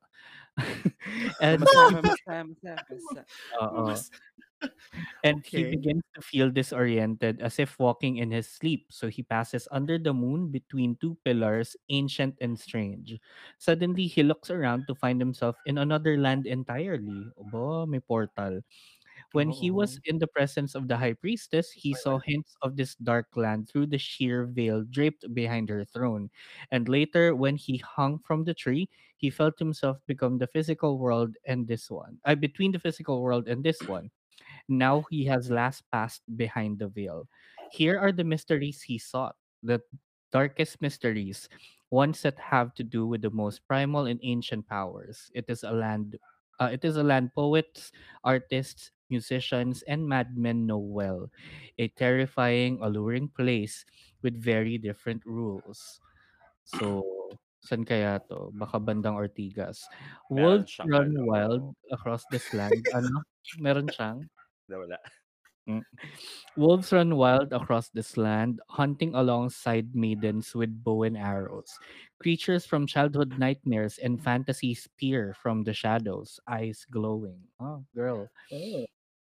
[1.44, 1.62] and
[3.60, 3.94] Oo.
[5.22, 5.64] And he Okay.
[5.64, 8.86] begins to feel disoriented as if walking in his sleep.
[8.90, 13.18] So he passes under the moon between two pillars, ancient and strange.
[13.58, 17.32] Suddenly, he looks around to find himself in another land entirely.
[17.36, 18.60] Obo, may portal.
[19.32, 22.94] When he was in the presence of the high priestess, he saw hints of this
[22.96, 26.30] dark land through the sheer veil draped behind her throne.
[26.70, 31.36] And later, when he hung from the tree, he felt himself become the physical world
[31.46, 32.18] and this one.
[32.24, 34.10] Uh, between the physical world and this one.
[34.68, 37.28] Now he has last passed behind the veil.
[37.70, 39.80] Here are the mysteries he sought, the
[40.32, 41.48] darkest mysteries,
[41.90, 45.30] ones that have to do with the most primal and ancient powers.
[45.34, 46.18] It is a land
[46.60, 47.90] uh, it is a land poets,
[48.22, 51.30] artists, musicians, and madmen know well.
[51.78, 53.84] A terrifying, alluring place
[54.22, 56.00] with very different rules.
[56.64, 57.02] So,
[57.64, 58.50] saan kaya to?
[58.54, 59.82] Baka bandang Ortigas.
[60.30, 62.86] Wolves run wild across this land.
[62.94, 63.24] ano?
[63.58, 64.28] Meron siyang?
[64.68, 64.98] Na wala.
[65.64, 65.80] Mm.
[66.56, 71.72] Wolves run wild across this land, hunting alongside maidens with bow and arrows.
[72.20, 77.40] Creatures from childhood nightmares and fantasies peer from the shadows, eyes glowing.
[77.60, 78.28] Oh, girl.
[78.52, 78.84] Oh.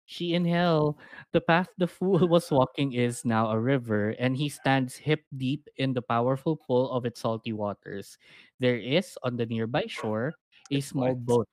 [0.06, 0.98] She in hell.
[1.32, 5.66] The path the fool was walking is now a river, and he stands hip deep
[5.76, 8.18] in the powerful pull of its salty waters.
[8.58, 10.34] There is, on the nearby shore,
[10.70, 11.50] a small boat.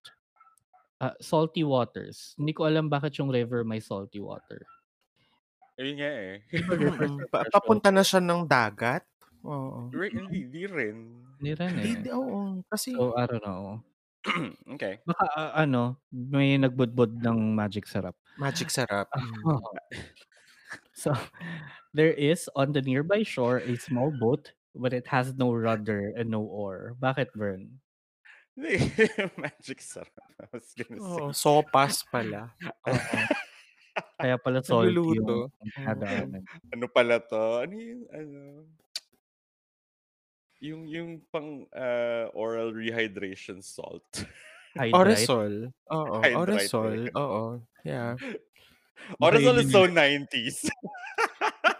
[1.03, 2.31] Uh, salty waters.
[2.39, 4.63] Hindi ko alam bakit yung river may salty water.
[5.75, 6.35] Ayun nga eh.
[7.33, 9.03] Pa- papunta na siya ng dagat.
[9.43, 9.91] Oo.
[9.91, 11.27] Hindi, di rin.
[11.41, 11.85] Hindi rin eh.
[11.91, 12.63] Hindi, oo.
[12.71, 13.83] Kasi, So, I don't know.
[14.79, 15.03] okay.
[15.03, 18.15] Baka ah, ano, may nagbudbud ng magic syrup.
[18.39, 19.11] magic sarap.
[19.43, 19.59] Mm.
[20.95, 21.13] So,
[21.93, 26.33] there is on the nearby shore a small boat, but it has no rudder and
[26.33, 26.97] no oar.
[26.97, 27.82] Bakit, Vern?
[29.41, 30.13] Magic sarap.
[30.37, 31.21] I was gonna say.
[31.21, 32.53] Oo, sopas pala.
[32.89, 33.17] Oo.
[34.17, 36.41] Kaya pala salty yung nadaanan.
[36.73, 37.61] Ano pala to?
[37.65, 38.39] Ano yung, ano?
[40.63, 44.05] Yung, yung pang uh, oral rehydration salt.
[44.73, 44.95] Hydrite.
[44.97, 45.53] Oresol.
[45.93, 46.97] Oo, Hydrite oresol.
[47.13, 47.43] Oo.
[47.85, 48.17] Yeah.
[49.21, 50.63] Oresol is so 90s.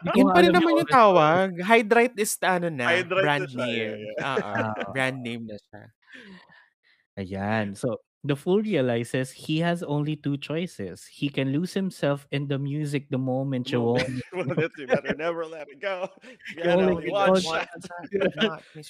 [0.03, 1.49] Hindi ko Yun pa rin naman yung tawag.
[1.63, 4.03] Hydrate is ano na, Hydrate brand na siya, yeah, name.
[4.03, 4.25] yeah.
[4.27, 4.73] Oo, Ah.
[4.91, 5.81] brand name na siya.
[7.17, 7.77] Ayan.
[7.77, 11.05] So, the fool realizes he has only two choices.
[11.05, 14.87] He can lose himself in the music the moment you Moment own you want you
[14.87, 16.07] better never let it go.
[16.55, 17.67] You You had only only get one one shot.
[18.35, 18.89] Not miss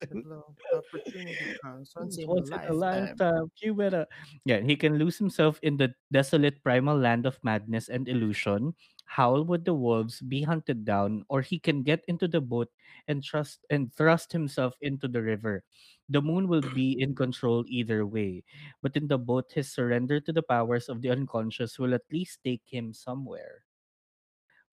[0.00, 0.56] the blow.
[0.72, 3.20] Opportunity comes once in a once in a lifetime.
[3.20, 3.46] lifetime.
[3.62, 4.06] You better.
[4.44, 8.74] Yeah, he can lose himself in the desolate primal land of madness and illusion,
[9.16, 12.70] howl with the wolves, be hunted down, or he can get into the boat
[13.08, 15.64] and trust and thrust himself into the river.
[16.08, 18.44] The moon will be in control either way,
[18.82, 22.40] but in the boat, his surrender to the powers of the unconscious will at least
[22.44, 23.64] take him somewhere.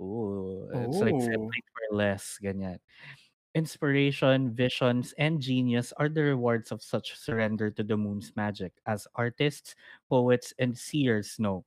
[0.01, 2.79] Ooh, it's like settling for less, ganyan.
[3.55, 9.07] Inspiration, visions, and genius are the rewards of such surrender to the moon's magic, as
[9.15, 9.75] artists,
[10.09, 11.65] poets, and seers know.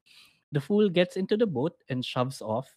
[0.52, 2.68] The fool gets into the boat and shoves off.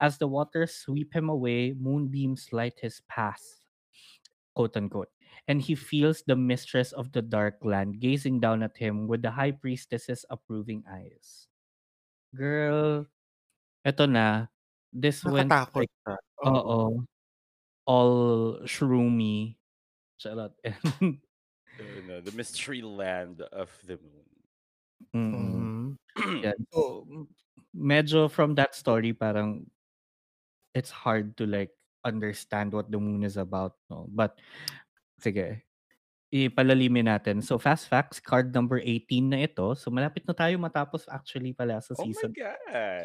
[0.00, 3.60] As the waters sweep him away, moonbeams light his path,
[4.54, 5.10] quote unquote.
[5.46, 9.30] And he feels the mistress of the dark land gazing down at him with the
[9.30, 11.46] high priestess's approving eyes.
[12.34, 13.06] Girl,
[13.86, 14.46] eto na.
[14.92, 16.16] This went Nakatakot like, siya.
[16.44, 17.04] oo,
[17.86, 19.56] all shroomy.
[20.20, 20.52] Charot.
[20.64, 21.20] And,
[22.08, 24.26] no, the mystery land of the moon.
[25.14, 25.67] mm,
[26.44, 26.58] Yan.
[26.74, 27.06] So,
[27.76, 29.70] medyo from that story, parang
[30.74, 31.70] it's hard to like
[32.04, 34.06] understand what the moon is about, no?
[34.12, 34.38] But,
[35.20, 35.62] sige,
[36.34, 37.42] ipalalimin natin.
[37.44, 39.74] So, fast facts, card number 18 na ito.
[39.74, 42.32] So, malapit na tayo matapos actually pala sa Oh my season.
[42.36, 42.58] god.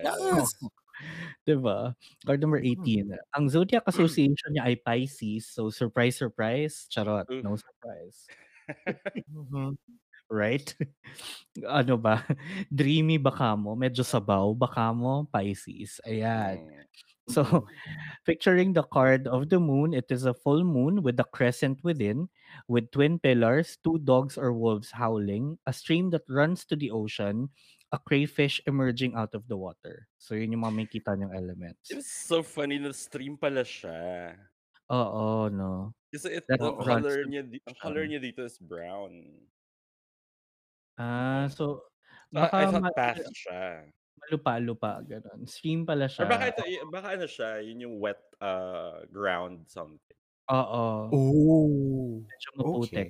[0.03, 0.49] Yes.
[1.47, 1.95] Diba?
[2.25, 2.84] Card number Hmm.
[2.84, 3.17] 18.
[3.36, 5.47] Ang zodiac association niya ay Pisces.
[5.49, 6.88] So, surprise, surprise.
[6.91, 7.27] Charot.
[7.43, 8.27] No surprise.
[9.31, 9.75] Mhm.
[10.30, 10.67] Right?
[11.67, 12.24] ano ba?
[12.74, 13.76] Dreamy baka mo.
[13.78, 15.28] Medyo sabaw baka mo.
[15.30, 16.01] Pisces.
[16.07, 16.63] Ayan.
[16.63, 16.84] Mm.
[17.32, 17.43] So,
[18.28, 22.28] picturing the card of the moon, it is a full moon with a crescent within,
[22.67, 27.47] with twin pillars, two dogs or wolves howling, a stream that runs to the ocean,
[27.95, 30.07] a crayfish emerging out of the water.
[30.19, 31.88] So, yun yung mga makikita niyong elements.
[31.91, 34.36] It was so funny na stream pala siya.
[34.91, 35.95] Oo, no.
[36.11, 39.47] Kasi it, That ang runs color to niya, di- ang color niya dito is brown.
[40.97, 41.81] Ah, so,
[42.33, 43.89] I baka thought ma- path siya.
[44.23, 45.45] malupa-lupa, ganun.
[45.49, 46.25] Stream pala Or siya.
[46.29, 50.17] baka ito, baka ano siya, yun yung wet uh, ground something.
[50.51, 51.09] Oo.
[51.11, 52.21] Oh.
[52.23, 52.93] Medyo maputik.
[52.93, 53.09] Okay.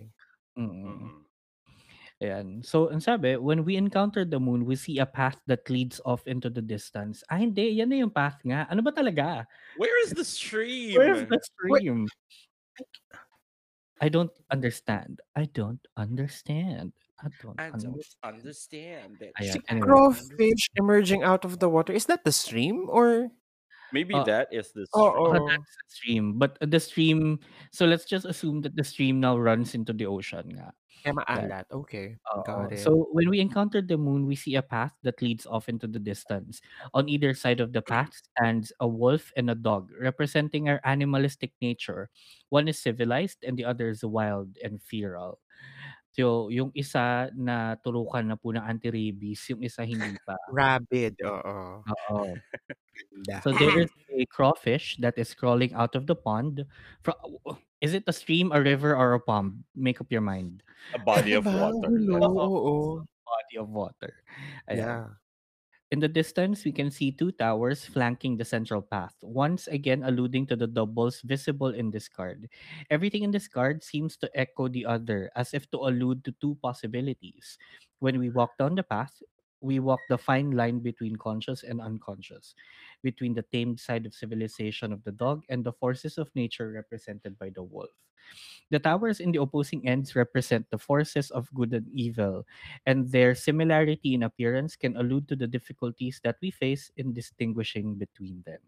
[0.54, 1.26] Mm.
[2.24, 2.48] Ayan.
[2.64, 6.24] So, ang sabi, when we encounter the moon, we see a path that leads off
[6.24, 7.20] into the distance.
[7.28, 7.74] Ah, hindi.
[7.84, 8.64] Yan na yung path nga.
[8.72, 9.44] Ano ba talaga?
[9.76, 10.96] Where is the stream?
[10.96, 12.08] Where's the stream?
[14.00, 15.20] I don't understand.
[15.36, 16.94] I don't understand.
[17.24, 18.36] I don't I don't understand.
[18.36, 19.32] understand that.
[19.40, 19.64] Ayan, shit.
[19.70, 19.88] anyway.
[19.88, 21.94] Crawfish emerging out of the water.
[21.94, 23.32] Is that the stream or?
[23.94, 25.24] Maybe Uh, that is the Oh, stream.
[25.32, 25.48] Baka oh.
[25.48, 26.26] that's the stream.
[26.42, 27.40] But the stream,
[27.72, 30.74] so let's just assume that the stream now runs into the ocean nga.
[31.06, 31.66] Kaya maalat.
[31.70, 32.18] Okay.
[32.34, 32.42] Oo.
[32.42, 32.80] Got it.
[32.82, 36.00] So when we encounter the moon, we see a path that leads off into the
[36.02, 36.58] distance.
[36.98, 41.54] On either side of the path stands a wolf and a dog, representing our animalistic
[41.62, 42.10] nature.
[42.50, 45.38] One is civilized and the other is wild and feral.
[46.14, 50.38] So yung isa na turukan na po ng anti-rabies, yung isa hindi pa.
[50.54, 51.18] Rabid.
[51.26, 51.82] Oo.
[51.82, 52.20] Oo.
[53.42, 56.62] So there is a crawfish that is crawling out of the pond.
[57.02, 57.18] Fro-
[57.82, 59.66] is it a stream, a river, or a pond?
[59.74, 60.62] Make up your mind.
[60.94, 61.64] A body of Ano ba?
[61.74, 61.90] water.
[61.98, 62.74] That's- Oo.
[63.26, 64.14] Body of water.
[64.70, 64.78] Ayan.
[64.78, 65.06] Yeah.
[65.94, 70.48] In the distance, we can see two towers flanking the central path, once again alluding
[70.48, 72.50] to the doubles visible in this card.
[72.90, 76.58] Everything in this card seems to echo the other, as if to allude to two
[76.66, 77.60] possibilities.
[78.00, 79.22] When we walk down the path,
[79.62, 82.56] we walk the fine line between conscious and unconscious,
[83.04, 87.38] between the tamed side of civilization of the dog and the forces of nature represented
[87.38, 87.92] by the wolf.
[88.72, 92.46] The towers in the opposing ends represent the forces of good and evil,
[92.86, 97.96] and their similarity in appearance can allude to the difficulties that we face in distinguishing
[97.96, 98.62] between them.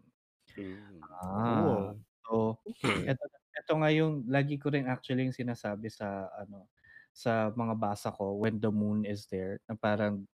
[0.58, 1.04] Ooh.
[1.04, 1.94] Ah,
[2.26, 3.06] so Okay.
[3.06, 3.22] ito,
[3.56, 6.68] ito nga yung lagi ko rin actually yung sinasabi sa ano
[7.16, 10.28] sa mga basa ko when the moon is there na parang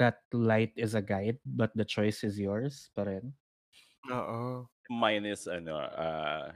[0.00, 3.36] that light is a guide but the choice is yours pa rin.
[4.08, 4.64] Oo.
[4.88, 6.52] Mine is ano, uh,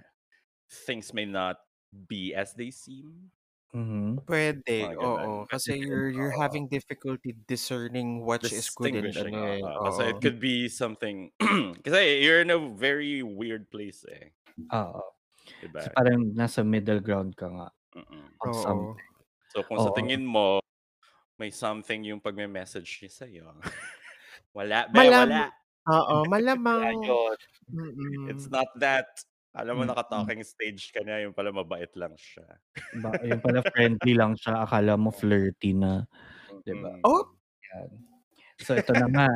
[0.86, 1.58] things may not
[2.08, 3.30] be as they seem.
[3.72, 4.22] Mhm.
[4.28, 4.76] Pwede.
[4.80, 5.44] Mga Oo.
[5.44, 5.48] ganun.
[5.50, 6.40] Kasi you're you're Oo.
[6.40, 9.84] having difficulty discerning which is good and ano oo.
[9.84, 11.32] Kasi it could be something.
[11.84, 14.32] Kasi you're in a very weird place eh.
[14.72, 15.02] Oo.
[15.62, 15.82] Diba?
[15.82, 18.40] So parang nasa middle ground ka nga Mm-mm.
[18.42, 19.10] on something.
[19.52, 19.94] So kung sa Oo.
[19.94, 20.58] tingin mo,
[21.38, 23.46] may something yung pag-message niya sa'yo.
[24.56, 25.44] wala, be, Malam wala.
[25.84, 26.96] Oo, malamang
[27.68, 28.30] mm.
[28.32, 29.08] It's not that.
[29.54, 29.90] Alam mo, Mm.
[29.94, 32.46] naka-talking stage ka na, yung pala mabait lang siya.
[32.98, 36.06] Ba, yung pala friendly lang siya, akala mo flirty na,
[36.66, 36.98] 'di ba?
[36.98, 37.02] Mm.
[37.06, 37.30] Oh,
[37.74, 37.90] Yan.
[38.62, 39.28] So ito na nga.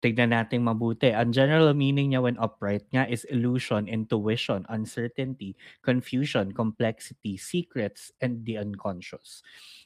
[0.00, 1.12] tignan natin mabuti.
[1.12, 5.52] Ang general meaning niya when upright nga is illusion, intuition, uncertainty,
[5.84, 9.44] confusion, complexity, secrets, and the unconscious.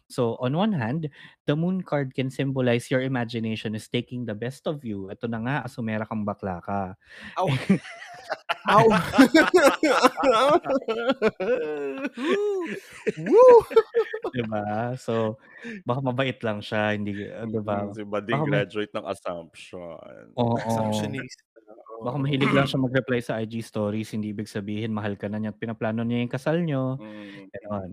[0.08, 1.08] So, on one hand,
[1.48, 5.08] the moon card can symbolize your imagination is taking the best of you.
[5.08, 6.92] Ito na nga, asumera kang bakla ka.
[7.40, 7.48] Ow.
[8.72, 8.86] Ow.
[13.28, 13.56] Woo!
[14.32, 14.96] diba?
[15.00, 15.40] So,
[15.84, 17.88] baka mabait lang siya, hindi, uh, diba?
[17.88, 20.24] Mm, si Bading Baka ma- graduate ng Assumption.
[20.36, 20.56] Oo.
[20.60, 21.38] Assumptionist.
[22.04, 25.56] Baka mahilig lang siya mag-reply sa IG stories, hindi ibig sabihin mahal ka na niya
[25.56, 27.00] at pinaplano niya yung kasal niyo.
[27.00, 27.90] Mm, Ganon.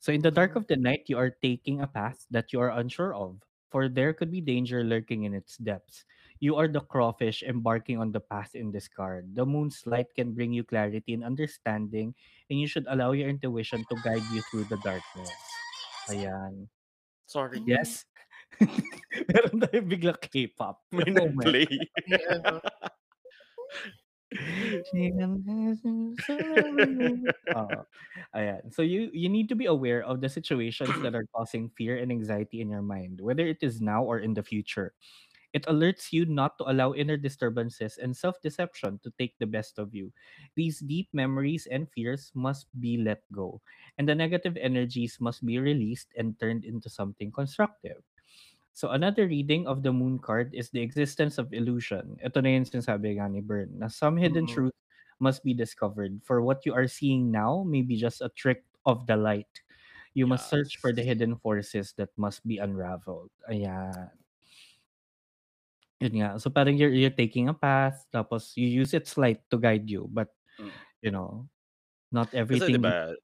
[0.00, 0.80] So in the dark of mm-hmm.
[0.80, 3.36] the night, you are taking a path that you are unsure of,
[3.68, 6.04] for there could be danger lurking in its depths.
[6.40, 9.36] You are the crawfish embarking on the path in this card.
[9.36, 12.16] The moon's light can bring you clarity and understanding,
[12.48, 15.30] and you should allow your intuition to guide you through the darkness.
[16.08, 16.64] Ayan.
[17.28, 17.60] Sorry.
[17.68, 18.08] Yes.
[19.30, 20.80] Meron tayo bigla K-pop.
[20.96, 21.68] May nag-play.
[26.30, 27.18] Oo.
[27.54, 27.82] Oh,
[28.34, 28.70] ayan.
[28.70, 32.12] So you you need to be aware of the situations that are causing fear and
[32.14, 34.94] anxiety in your mind, whether it is now or in the future.
[35.54, 39.94] It alerts you not to allow inner disturbances and self-deception to take the best of
[39.96, 40.12] you.
[40.54, 43.62] These deep memories and fears must be let go,
[43.98, 48.02] and the negative energies must be released and turned into something constructive.
[48.72, 52.16] So another reading of the moon card is the existence of illusion.
[52.24, 54.54] Ito na yung sinasabi nga ni Bern, na some hidden Mm.
[54.54, 54.76] truth
[55.20, 56.22] must be discovered.
[56.24, 59.50] For what you are seeing now may be just a trick of the light.
[60.14, 63.30] You must search for the hidden forces that must be unraveled.
[63.46, 64.10] Ayan.
[66.00, 66.30] Yun nga.
[66.40, 70.08] So parang you're, you're taking a path, tapos you use its light to guide you.
[70.08, 70.72] But, Mm.
[71.02, 71.48] you know,
[72.10, 72.80] not Kasi everything...
[72.80, 73.14] diba,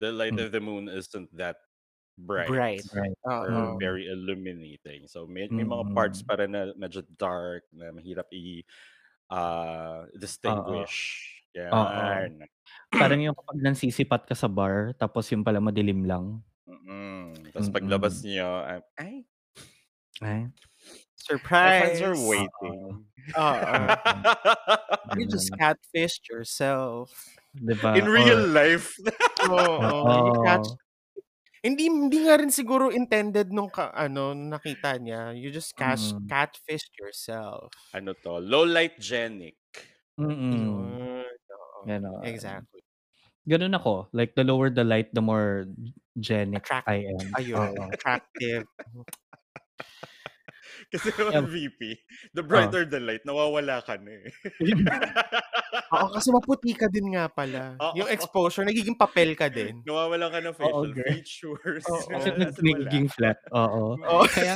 [0.00, 0.46] the light Mm.
[0.46, 1.58] of the moon isn't that
[2.18, 2.48] bright.
[2.48, 2.84] Bright.
[2.94, 3.16] Right.
[3.22, 3.78] Or Oo.
[3.78, 5.06] very illuminating.
[5.06, 6.26] So may, may mga parts Mm.
[6.26, 8.62] pa rin na medyo dark na mahirap i
[9.30, 11.26] ah, distinguish.
[11.54, 12.46] Yan.
[12.94, 16.42] Parang yung kapag nansisipat ka sa bar, tapos yung pala madilim lang.
[16.66, 17.34] Mm-mm.
[17.50, 19.26] Tapos paglabas niyo, ah, ay,
[20.20, 20.52] Ay, my
[21.16, 21.96] Surprise.
[21.96, 22.80] friends are waiting.
[23.34, 23.72] Oo.
[25.18, 25.58] You just ganun.
[25.58, 27.10] catfished yourself.
[27.56, 27.98] Diba?
[27.98, 28.94] In real Or- life.
[29.50, 29.80] Oo.
[29.80, 30.62] You Oo.
[31.60, 35.36] Hindi hindi nga rin siguro intended nung ka, ano nakita niya.
[35.36, 36.24] You just catch Mm.
[36.26, 37.68] catfished yourself.
[37.92, 38.40] ano to?
[38.40, 39.56] Low light genic.
[40.18, 41.22] Oo.
[41.86, 42.20] Ganon.
[42.24, 42.80] Exactly.
[43.48, 44.08] Ganun ako.
[44.12, 45.64] Like, the lower the light, the more
[46.20, 47.26] genic Attract- I am.
[47.40, 47.72] Ayun.
[47.76, 47.88] Oo.
[47.92, 48.64] Attractive.
[50.90, 51.38] Kasi Yeah.
[51.38, 51.80] naman VP,
[52.32, 54.26] the brighter the light, nawawala ka na eh.
[55.94, 57.78] Oo, kasi maputi ka din nga pala.
[57.78, 57.94] Oo.
[57.94, 59.82] Yung exposure, nagiging papel ka din.
[59.82, 61.06] nawawala ka ng facial girl.
[61.08, 61.84] features.
[61.86, 62.10] Oo.
[62.10, 63.38] Kasi Wala, nagiging flat.
[63.50, 63.94] Oo.
[64.26, 64.54] Kaya,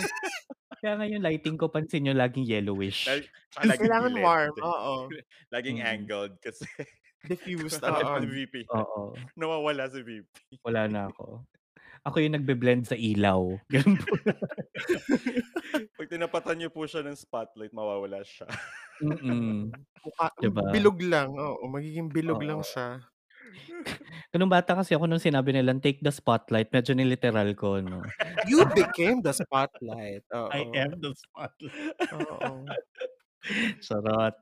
[0.80, 3.06] kaya nga yung lighting ko, pansin nyo, laging yellowish.
[3.06, 4.24] Dahil- tsaka laging Kailangan gilid.
[4.26, 4.54] warm.
[4.60, 4.94] Oo.
[5.50, 5.86] Laging Mm.
[5.86, 6.66] angled kasi
[7.24, 7.80] Diffused.
[7.80, 8.20] Oo.
[8.20, 8.68] VP.
[8.68, 9.16] Oo.
[9.32, 10.28] Nawawala si VP.
[10.60, 11.40] Wala na ako.
[12.04, 13.56] Ako yung nagbe-blend sa ilaw.
[13.72, 14.12] Ganun po.
[15.96, 18.44] Pag tinapatan niyo po siya ng spotlight, mawawala siya.
[19.00, 19.72] Mm-mm.
[20.04, 20.68] Mukha, Diba?
[20.68, 21.32] Bilog lang.
[21.32, 22.68] Oo, magiging bilog lang Oo.
[22.68, 23.00] siya.
[24.34, 28.02] Ganun bata kasi ako nung sinabi nilang take the spotlight, medyo niliteral ko, no?
[28.50, 30.26] You became the spotlight.
[30.34, 30.50] Oo.
[31.00, 31.96] the spotlight.
[32.12, 32.68] Oo.
[33.84, 34.34] Charot.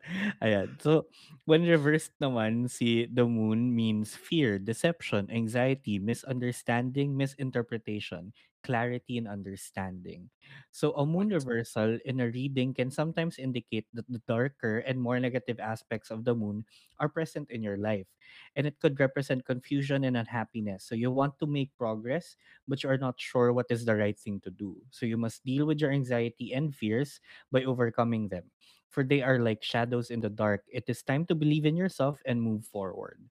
[0.42, 0.78] Ayan.
[0.80, 1.06] So,
[1.44, 8.30] when reversed naman, si the moon means fear, deception, anxiety, misunderstanding, misinterpretation,
[8.62, 10.30] clarity, and understanding.
[10.70, 15.18] So, a moon reversal in a reading can sometimes indicate that the darker and more
[15.18, 16.64] negative aspects of the moon
[17.02, 18.06] are present in your life.
[18.54, 20.84] And it could represent confusion and unhappiness.
[20.86, 22.36] So, you want to make progress,
[22.68, 24.78] but you are not sure what is the right thing to do.
[24.94, 27.18] So, you must deal with your anxiety and fears
[27.50, 28.46] by overcoming them
[28.92, 30.64] for they are like shadows in the dark.
[30.68, 33.24] It is time to believe in yourself and move forward.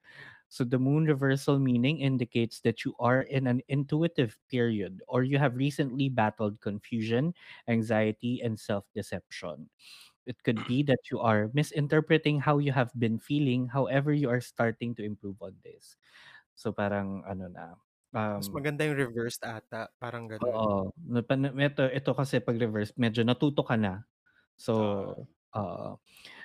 [0.51, 5.39] So the moon reversal meaning indicates that you are in an intuitive period or you
[5.39, 7.34] have recently battled confusion,
[7.70, 9.70] anxiety, and self-deception.
[10.26, 14.41] It could be that you are misinterpreting how you have been feeling, however you are
[14.41, 15.97] starting to improve on this.
[16.55, 17.76] So parang ano na,
[18.38, 19.82] Mas um, maganda yung reversed ata.
[20.01, 20.59] Parang ganun.
[20.66, 20.89] Oo.
[21.68, 24.05] Ito, ito kasi pag reverse, medyo natuto ka na.
[24.57, 24.74] So,
[25.54, 25.95] uh,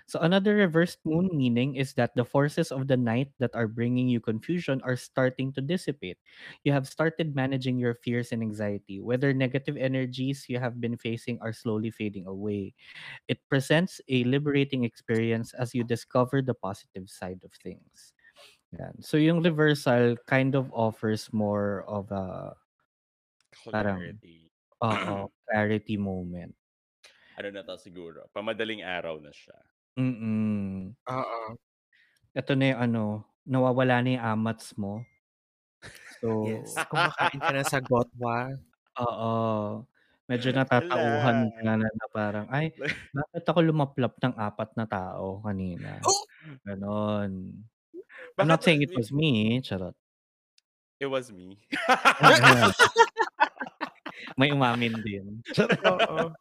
[0.06, 4.08] so another reversed moon meaning is that the forces of the night that are bringing
[4.08, 6.18] you confusion are starting to dissipate.
[6.64, 11.38] You have started managing your fears and anxiety, whether negative energies you have been facing
[11.42, 12.74] are slowly fading away.
[13.28, 18.14] It presents a liberating experience as you discover the positive side of things.
[18.78, 19.02] Yan.
[19.02, 22.54] So yung reversal kind of offers more of a
[23.70, 24.50] Parang- Clarity.
[24.82, 26.54] uh, clarity moment.
[27.36, 29.56] Ano na 'to siguro, pamadaling araw na siya.
[29.96, 30.92] Mm.
[31.08, 31.56] Oo.
[32.34, 33.02] Eto na yung ano,
[33.46, 35.06] nawawala na yung amats mo.
[36.20, 38.48] So Yes, kumakain ka na sa gotwa.
[39.00, 39.32] Oo.
[40.30, 41.76] Medyo natatauhan ka Hala.
[41.78, 42.72] na na parang, "Ay,
[43.14, 46.26] bakit ako lumaplap ng 4 na tao kanina?" Oh!
[46.66, 47.32] Gano'n.
[48.38, 49.94] I'm not saying it was me, charot.
[51.00, 51.58] It was me.
[54.38, 55.44] May umamin din.
[55.84, 56.32] Oo.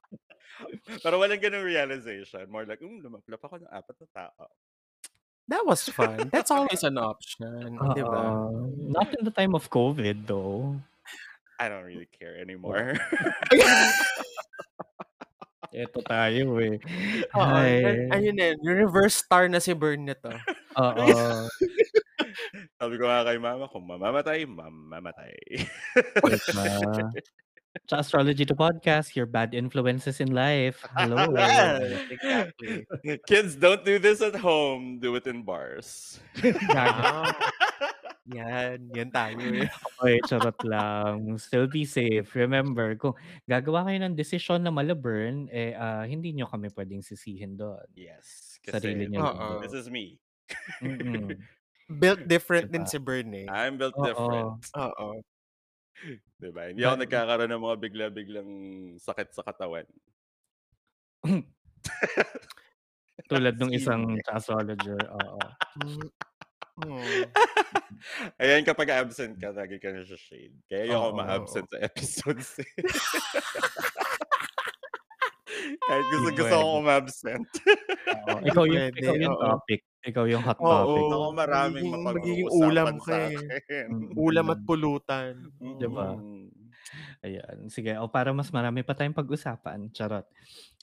[1.04, 4.48] Pero walang gano'ng realization, more like, "Hmm, lumaplap ako ng 4 na tao."
[5.46, 6.34] That was fun.
[6.34, 8.50] That's always an option, 'di ba?
[8.50, 8.74] Oo.
[8.90, 10.82] Not in the time of COVID though.
[11.62, 12.98] I don't really care anymore.
[15.76, 16.80] Eto tayo, eh.
[17.36, 18.08] Oo, Ay.
[18.12, 20.32] ayun na, reverse star na si Bern nito.
[20.80, 21.08] Oo.
[22.80, 25.36] Sabi ko nga kay mama, kung mamamatay, mamamatay.
[27.86, 30.80] Sa Astrology the Podcast, your bad influences in life.
[30.96, 31.28] Hello.
[32.16, 32.88] Exactly.
[33.28, 34.98] Kids, don't do this at home.
[35.04, 36.18] Do it in bars.
[36.40, 37.04] Gago.
[37.04, 37.36] Ah,
[38.26, 39.38] yan, yan tayo.
[40.02, 41.38] Okey, charot lang.
[41.38, 42.26] Still be safe.
[42.34, 43.14] Remember, kung
[43.46, 47.86] gagawa kayo ng desisyon na mala Bern, eh, ah, hindi niyo kami puwedeng sisihin do'n.
[47.94, 49.48] Yes, Sarili kasi niyo lang Oo.
[49.60, 49.68] din.
[49.68, 50.18] this is me.
[50.82, 51.38] Mm.
[52.02, 53.46] Built different 'Di din si Bern, eh.
[53.46, 54.06] I'm built Oo.
[54.10, 54.62] different.
[54.74, 55.22] Oo.
[56.40, 56.68] 'Di ba?
[56.68, 58.50] Hindi ako Ba nagkakaroon ng mga bigla-biglang
[59.00, 59.88] sakit sa katawan.
[63.32, 65.40] Tulad nung isang astrologer, oo.
[65.78, 66.10] Hmm.
[66.82, 67.00] Oh.
[68.42, 70.52] Ayan, kapag absent ka, lagi ka nasha-shade.
[70.68, 71.16] Kaya ayoko Oo.
[71.16, 72.68] ma-absent sa episodes, eh.
[75.88, 76.80] Kahit Di gustong-gusto ko puwede.
[76.82, 77.50] umabsent.
[78.12, 79.40] Oo, ikaw yung ikaw yung oo.
[79.40, 79.82] topic.
[80.06, 80.70] Ikaw yung hot Oo.
[80.70, 81.02] topic.
[81.10, 83.58] Ako maraming Magiging magiging mapag-uusapan ulam ka, sa eh.
[83.58, 83.88] akin.
[84.30, 84.68] Ulam at Mm.
[84.70, 85.32] pulutan.
[85.60, 86.08] 'Di ba?
[86.14, 86.48] Mm.
[87.26, 87.98] Ayan, sige.
[87.98, 90.30] O para mas marami pa tayong pag-usapan, charot.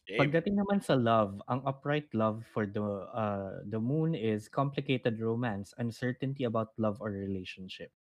[0.02, 0.18] Game.
[0.18, 2.82] Pagdating naman sa love, ang upright love for the,
[3.14, 7.94] uh, the moon is complicated romance, uncertainty about love or relationship.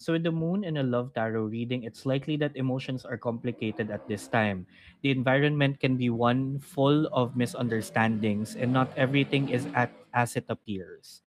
[0.00, 3.90] So with the moon in a love tarot reading, it's likely that emotions are complicated
[3.92, 4.66] at this time.
[5.02, 10.46] The environment can be one full of misunderstandings and not everything is at, as it
[10.48, 11.20] appears.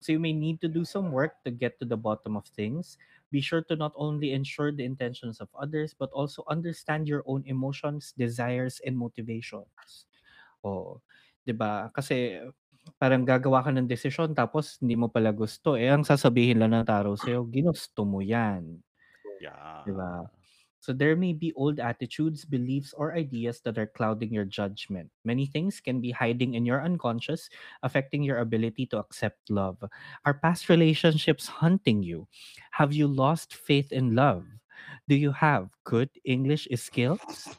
[0.00, 2.96] So you may need to do some work to get to the bottom of things.
[3.32, 7.44] Be sure to not only ensure the intentions of others, but also understand your own
[7.46, 10.06] emotions, desires, and motivations.
[10.64, 11.00] Oh,
[11.46, 11.90] 'di ba?
[11.94, 12.40] Kasi
[13.00, 16.86] parang gagawa ka ng desisyon tapos hindi mo pala gusto, eh, ang sasabihin lang ng
[16.86, 18.80] tarot sa'yo, ginusto mo 'yan.
[19.84, 20.12] 'Di ba?
[20.16, 20.26] Yeah.
[20.80, 25.10] So there may be old attitudes, beliefs, or ideas that are clouding your judgment.
[25.26, 27.50] Many things can be hiding in your unconscious,
[27.82, 29.82] affecting your ability to accept love.
[30.24, 32.28] Are past relationships hunting you?
[32.78, 34.46] Have you lost faith in love?
[35.08, 37.58] Do you have good English skills?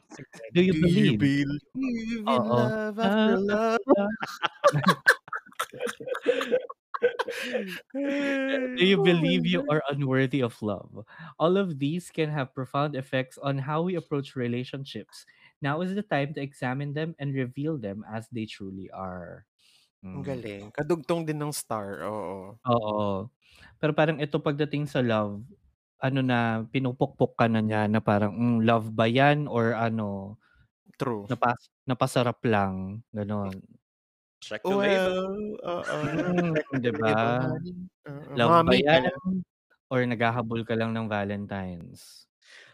[0.54, 1.20] Do you Do you believe?
[1.20, 3.80] believe in love after love?
[8.78, 11.06] Do you believe you are unworthy of love?
[11.40, 15.26] All of these can have profound effects on how we approach relationships.
[15.62, 19.46] Now is the time to examine them and reveal them as they truly are.
[20.14, 20.24] Ang Mm.
[20.24, 20.66] galing.
[20.74, 22.60] Kadugtong din ng star, oo.
[22.66, 23.30] Oo.
[23.78, 25.46] Pero parang ito pagdating sa love,
[26.02, 30.38] ano na, pinupukpok ka na niya na parang, hmm, love ba 'yan or ano,
[31.00, 31.30] True.
[31.30, 33.60] napas napasarap lang, gano'n.
[34.42, 35.14] Check the label.
[35.16, 35.98] Well, oo.
[36.14, 36.58] Mm,
[37.00, 37.16] ba?
[37.18, 37.74] label.
[38.08, 38.38] Oo.
[38.38, 39.10] Love ba Mommy, 'yan
[39.92, 42.28] or naghahabol ka lang ng Valentines?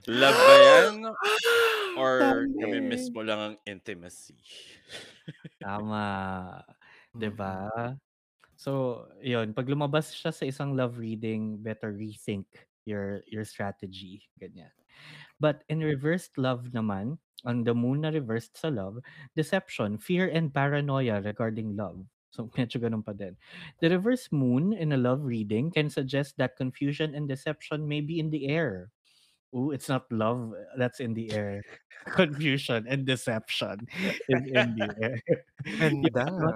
[0.08, 0.96] Love ba 'yan
[1.96, 2.52] or Dami.
[2.60, 4.36] nami-miss mo lang ang intimacy?
[5.62, 6.04] Tama,
[7.18, 7.70] 'di ba?
[8.58, 12.46] So, 'yun, 'pag lumabas siya sa isang love reading, better rethink
[12.86, 14.72] your your strategy, ganyan.
[15.42, 19.00] But in reversed love naman, on the moon na reversed sa love,
[19.36, 22.04] deception, fear, and paranoia regarding love.
[22.34, 23.38] So, medyo gano'n pa din.
[23.82, 28.20] The reverse moon in a love reading can suggest that confusion and deception may be
[28.20, 28.92] in the air.
[29.56, 31.64] Ooh, it's not love uh, that's in the air.
[32.12, 33.88] Confusion and deception
[34.28, 35.18] is in the air.
[36.02, 36.24] You Ganda.
[36.24, 36.56] may not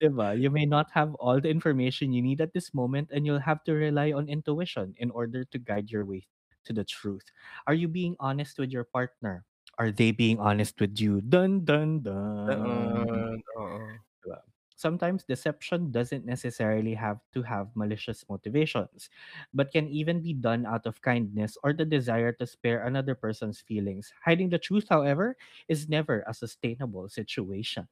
[0.00, 0.34] 'di ba?
[0.36, 3.64] You may not have all the information you need at this moment and you'll have
[3.64, 6.26] to rely on intuition in order to guide your way
[6.64, 7.24] to the truth.
[7.66, 9.44] Are you being honest with your partner?
[9.80, 11.20] Are they being honest with you?
[11.22, 12.46] Dun, dun, dun.
[12.46, 14.00] Daan, oo.
[14.24, 14.36] 'Di?
[14.76, 19.10] Sometimes deception doesn't necessarily have to have malicious motivations,
[19.52, 23.60] but can even be done out of kindness or the desire to spare another person's
[23.60, 24.12] feelings.
[24.24, 25.36] Hiding the truth, however,
[25.68, 27.88] is never a sustainable situation.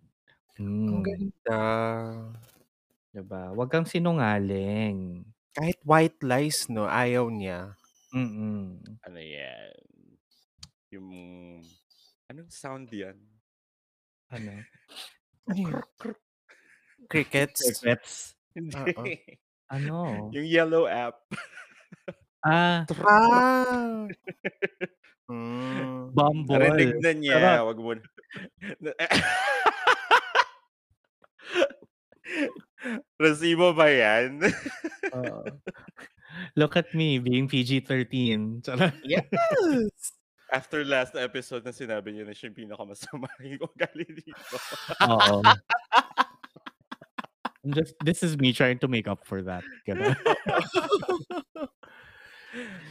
[0.89, 1.07] Ang Hmm.
[1.07, 1.61] ganda.
[3.13, 3.53] 'Di ba?
[3.55, 5.29] Huwag kang sinungaling.
[5.57, 7.59] Kahit white lies 'no, ayaw niya.
[8.13, 8.99] Mm.
[9.07, 9.75] Ano 'yan,
[10.91, 11.09] yung
[12.29, 13.17] anong sound 'yan?
[14.33, 14.53] Ano?
[15.49, 15.81] Ano?
[17.09, 17.65] Crickets?
[17.65, 18.37] Crickets?
[18.77, 19.05] Oo.
[19.73, 19.97] Ano?
[20.37, 21.25] Yung yellow app.
[22.45, 24.05] Ah, Ah!
[25.29, 27.01] Narinig Bumble.
[27.01, 27.37] na niya.
[27.41, 27.65] Charot.
[27.73, 27.91] Wag mo.
[33.19, 34.39] Resibo ba yan?
[35.17, 35.43] Oo.
[36.55, 38.63] Look at me being PG-13.
[38.63, 38.95] Charot.
[39.03, 40.18] Yes!
[40.49, 44.57] After last episode na sinabi niya na siya yung pinakamasama yung ugali dito.
[45.05, 45.45] Oo.
[47.65, 49.61] I'm just, this is me trying to make up for that.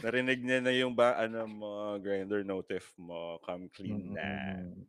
[0.06, 4.62] Narinig niya na yung ba, ano mo, grinder notif mo, come clean na.
[4.62, 4.86] Mm.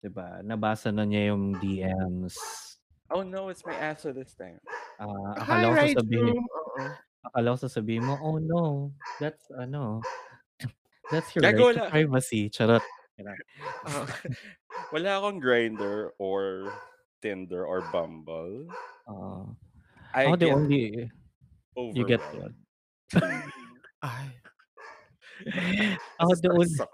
[0.00, 0.40] Diba?
[0.40, 2.32] Nabasa na niya yung DMs.
[3.12, 4.56] Oh no, it's my ass this time.
[4.96, 5.04] Hi,
[5.36, 6.40] akala ko right sasabihin,
[7.28, 8.88] akala ko sasabihin mo, oh no,
[9.20, 10.00] that's ano,
[11.10, 11.90] that's your Gago, right to wala.
[11.90, 12.48] privacy.
[12.50, 12.82] Charot.
[13.18, 13.38] Ganun.
[13.88, 14.02] Oo.
[14.92, 16.72] Wala akong grinder or
[17.22, 18.66] Tinder or Bumble.
[19.10, 19.54] Oo.
[20.14, 20.82] I Ako the get only,
[21.94, 22.54] you get overwhelmed.
[23.10, 23.22] what?
[24.02, 24.28] Ay.
[26.20, 26.88] Oh, ako the only, Stress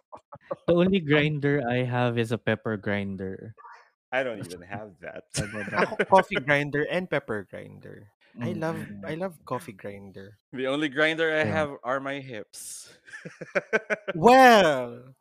[0.66, 3.54] the only grinder I have is a pepper grinder.
[4.12, 5.28] I don't even have that.
[5.36, 8.08] Ako coffee grinder and pepper grinder.
[8.38, 9.02] I love Mm.
[9.10, 10.38] I love coffee grinder.
[10.54, 11.54] The only grinder I Yeah.
[11.66, 12.86] have are my hips.
[14.14, 15.14] Well,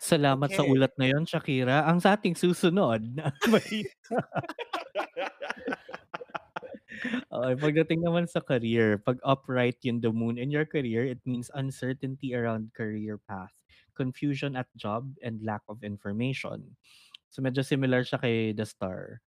[0.00, 0.72] Salamat sa Okay.
[0.72, 1.84] ulat na yon, Shakira.
[1.84, 4.16] Ang sa ating susunod na balita.
[7.30, 11.52] Okay, pagdating naman sa career, pag upright yung the moon in your career, it means
[11.54, 13.54] uncertainty around career path,
[13.94, 16.74] confusion at job, and lack of information.
[17.30, 19.22] So medyo similar siya kay the star.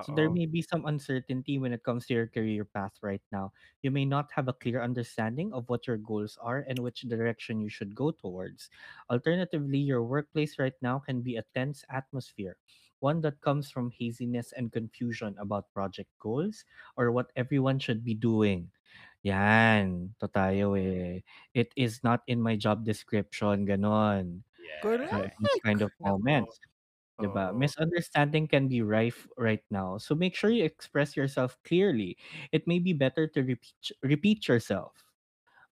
[0.00, 0.32] So there oo.
[0.32, 3.52] may be some uncertainty when it comes to your career path right now.
[3.82, 7.60] You may not have a clear understanding of what your goals are and which direction
[7.60, 8.70] you should go towards.
[9.10, 12.56] Alternatively, your workplace right now can be a tense atmosphere,
[13.00, 16.64] one that comes from haziness and confusion about project goals
[16.96, 18.70] or what everyone should be doing.
[19.22, 21.20] Yan, to tayo eh.
[21.54, 24.42] It is not in my job description, ganon.
[24.80, 25.10] Correct.
[25.10, 26.46] So, these kind of Nako.
[27.18, 27.50] Diba?
[27.50, 27.58] Oo.
[27.58, 29.98] Misunderstanding can be rife right now.
[29.98, 32.16] So make sure you express yourself clearly.
[32.52, 33.74] It may be better to repeat
[34.06, 34.94] repeat yourself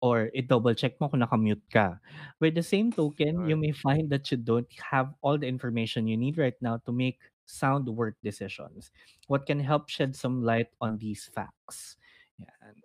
[0.03, 1.99] or i-double check mo kung nakamute ka.
[2.39, 6.17] By the same token, you may find that you don't have all the information you
[6.19, 8.91] need right now to make sound work decisions.
[9.27, 11.95] What can help shed some light on these facts?
[12.39, 12.83] Yan.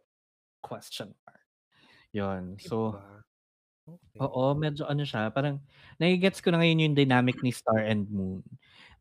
[0.62, 1.42] Question mark.
[2.14, 2.58] Yun.
[2.58, 3.22] So, Diba?
[3.88, 4.28] Okay.
[4.28, 5.62] Oo, medyo ano siya, parang
[6.02, 8.42] nage-gets ko na ngayon yung dynamic ni Star and Moon.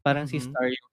[0.05, 0.57] Parang si Mhm.
[0.57, 0.89] Star yung,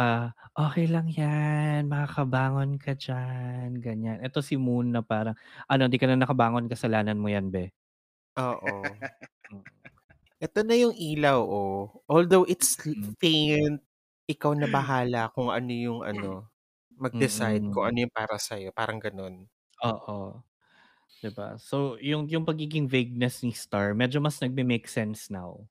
[0.00, 4.18] ah, "Okey lang 'yan, makakabangon ka diyan," ganyan.
[4.24, 5.36] Ito si Moon na parang,
[5.70, 7.72] "Ano, 'di ka na nakabangon, kasalanan mo 'yan, be."
[8.36, 9.00] Oo.
[9.50, 9.64] Mm.
[10.40, 12.06] Ito na yung ilaw, oh.
[12.06, 13.14] Although it's Mm.
[13.18, 13.82] faint,
[14.30, 16.46] ikaw na bahala kung ano yung ano,
[17.02, 17.94] mag-decide kung Mm.
[17.94, 19.50] ano yung para sa'yo, parang gano'n.
[19.84, 20.42] Oo.
[21.22, 21.58] 'Di ba?
[21.58, 25.66] So, yung yung pagiging vagueness ni Star medyo mas nagme-make sense now.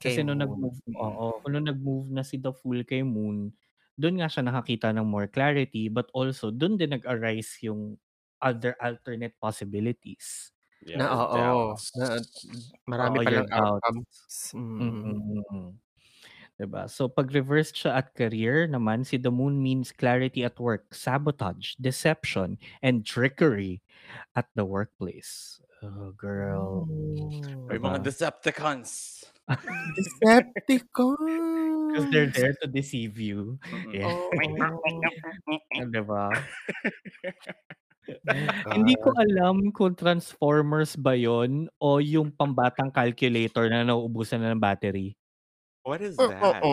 [0.00, 0.40] Kay Kasi nung Moon.
[0.42, 1.18] nag-move Mm.
[1.18, 3.52] oo, nung nag-move na si The Fool kay Moon,
[3.98, 7.98] dun nga siya nakakita ng more clarity but also dun din nag-arise yung
[8.42, 10.52] other alternate possibilities.
[10.82, 11.90] Yeah, Na oo, doubts.
[11.96, 12.18] na
[12.90, 14.52] marami Oo, palang outcomes.
[14.54, 15.24] Mm.
[15.34, 15.78] Mm.
[15.78, 15.83] 'Di
[16.62, 16.86] ba?
[16.86, 21.74] So, pag reversed siya at career naman, si The Moon means clarity at work, sabotage,
[21.82, 23.82] deception, and trickery
[24.38, 25.58] at the workplace.
[25.82, 26.86] Oh, girl.
[27.66, 28.06] May mga Diba?
[28.06, 28.90] Decepticons.
[29.98, 31.92] Decepticons!
[31.92, 33.58] Because they're there to deceive you.
[33.92, 34.08] Yeah.
[34.08, 34.30] Oo.
[35.92, 36.30] 'Di ba?
[38.24, 44.52] My Hindi ko alam kung Transformers ba yon o yung pambatang calculator na nauubusan na
[44.52, 45.16] ng battery.
[45.84, 46.64] What is Mm, mm, that?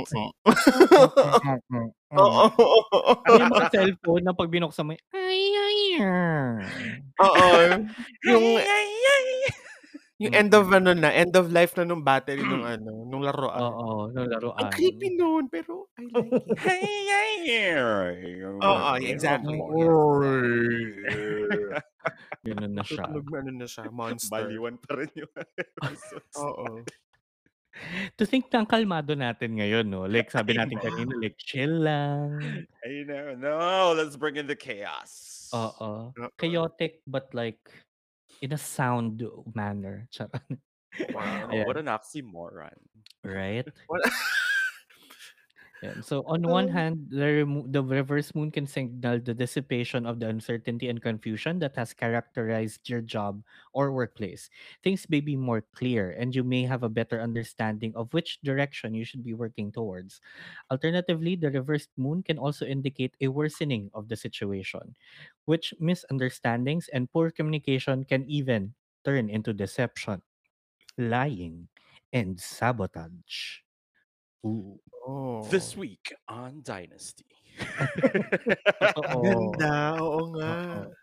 [1.68, 1.92] Mm.
[2.16, 2.48] Oo.
[3.28, 5.04] Yung mga cellphone na pag binuksan mo, ay,
[5.52, 6.96] ay, ay.
[7.20, 7.44] Oo.
[8.32, 8.46] Yung
[10.22, 13.58] yung end of ano na, end of life na nung battery nung ano, nung laruan.
[13.58, 14.70] Oo, nung Ang laruan.
[14.72, 16.78] creepy nun, pero I
[17.10, 18.46] like it.
[18.64, 19.58] Oo, exactly.
[22.48, 23.06] Ganun na siya.
[23.12, 24.30] Tutunog na ano na siya, monster.
[24.46, 26.36] Baliwan pa rin yung episodes.
[26.38, 26.80] Oo.
[28.20, 30.04] To think na ang kalmado natin ngayon, no?
[30.06, 32.68] Like sabi natin kanina, like chill lang.
[32.84, 33.36] I know.
[33.36, 35.48] No, let's bring in the chaos.
[35.56, 36.12] Oo.
[36.12, 36.28] Oo.
[36.36, 37.60] Chaotic but like
[38.44, 39.24] in a sound
[39.56, 40.08] manner.
[40.12, 40.44] Charot.
[41.16, 41.66] Wow, Ayan.
[41.68, 42.76] what an oxymoron.
[43.24, 43.68] Right?
[43.88, 44.02] What?
[45.82, 46.02] Yan.
[46.06, 50.20] So on one Um, hand, the, remo- the reverse moon can signal the dissipation of
[50.20, 53.42] the uncertainty and confusion that has characterized your job
[53.74, 54.50] or workplace.
[54.84, 58.94] Things may be more clear, and you may have a better understanding of which direction
[58.94, 60.22] you should be working towards.
[60.70, 64.94] Alternatively, the reversed moon can also indicate a worsening of the situation,
[65.46, 70.22] which misunderstandings and poor communication can even turn into deception,
[70.98, 71.70] lying,
[72.14, 73.62] and sabotage.
[74.46, 74.80] Ooh.
[75.50, 75.82] This oh.
[75.82, 77.26] week on Dynasty.
[78.96, 79.22] Totoo.
[79.58, 80.54] Ganda, oo nga.
[80.86, 80.94] Oo.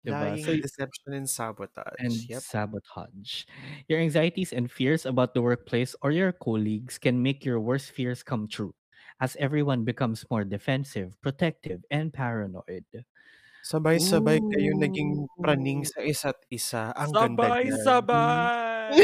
[0.00, 0.32] Diba?
[0.32, 2.00] Lying, So, deception, and sabotage.
[2.00, 2.40] and Yep.
[2.40, 3.44] sabotage.
[3.84, 8.24] Your anxieties and fears about the workplace or your colleagues can make your worst fears
[8.24, 8.72] come true
[9.20, 12.88] as everyone becomes more defensive, protective, and paranoid.
[13.60, 16.96] Sabay-sabay kayo naging praning sa isa't isa.
[16.96, 17.76] Ang ganda niyan.
[17.84, 18.96] Sabay-sabay!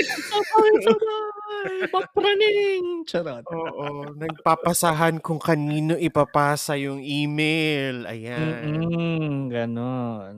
[1.47, 1.91] Sabay-sabay!
[1.95, 2.85] Mapraning!
[3.07, 3.45] Charot.
[3.55, 8.07] Oo, nagpapasahan kung kanino ipapasa yung email.
[8.07, 8.91] Ayan.
[8.91, 10.35] Mm, ganon.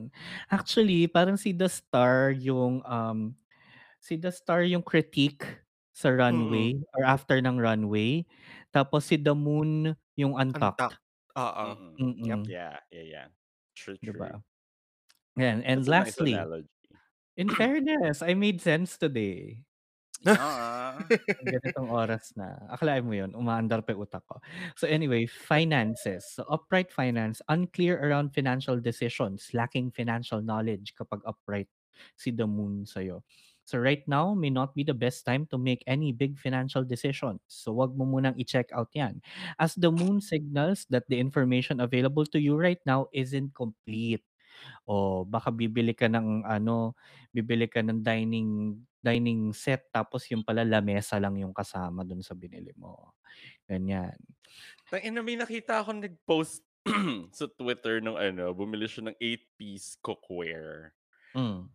[0.49, 3.33] Actually, parang si The Star yung um
[3.99, 5.43] si The Star yung critique
[5.91, 8.23] sa runway or after ng runway.
[8.71, 10.95] Tapos si The Moon yung untucked.
[11.35, 11.65] Oo.
[11.99, 12.23] Mm-mm.
[12.23, 12.41] Yep.
[12.47, 13.27] Yeah, yeah, yeah.
[13.75, 14.13] True, true.
[14.13, 14.39] Diba?
[15.39, 15.63] Yan.
[15.63, 16.69] And That's nice lastly, analogy.
[17.35, 19.63] in fairness, I made sense today.
[20.19, 20.99] Yeah.
[21.39, 22.59] Ganitong oras na.
[22.67, 24.43] Akalain mo yun, umaandar pa utak ko.
[24.75, 26.27] So anyway, finances.
[26.35, 31.71] So upright finance, unclear around financial decisions, lacking financial knowledge kapag upright
[32.19, 33.23] si the moon sa'yo.
[33.63, 37.39] So right now may not be the best time to make any big financial decisions.
[37.47, 39.21] So wag mo munang i-check out yan.
[39.61, 44.25] As the moon signals that the information available to you right now isn't complete.
[44.89, 46.97] O baka bibili ka ng ano,
[47.31, 52.35] bibili ka ng dining dining set tapos yung pala lamesa lang yung kasama dun sa
[52.37, 53.15] binili mo.
[53.69, 54.17] Ganyan.
[54.87, 56.63] Tangina, may nakita ako nag-post
[57.37, 60.95] sa Twitter nung ano, bumili siya ng 8-piece cookware.
[61.35, 61.69] Mm.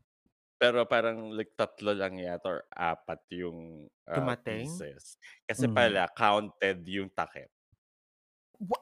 [0.61, 4.87] Pero parang like tatlo lang yata or apat yung Dumating?
[4.95, 5.19] pieces.
[5.43, 5.67] Kasi Mhm.
[5.67, 7.51] pala counted yung takip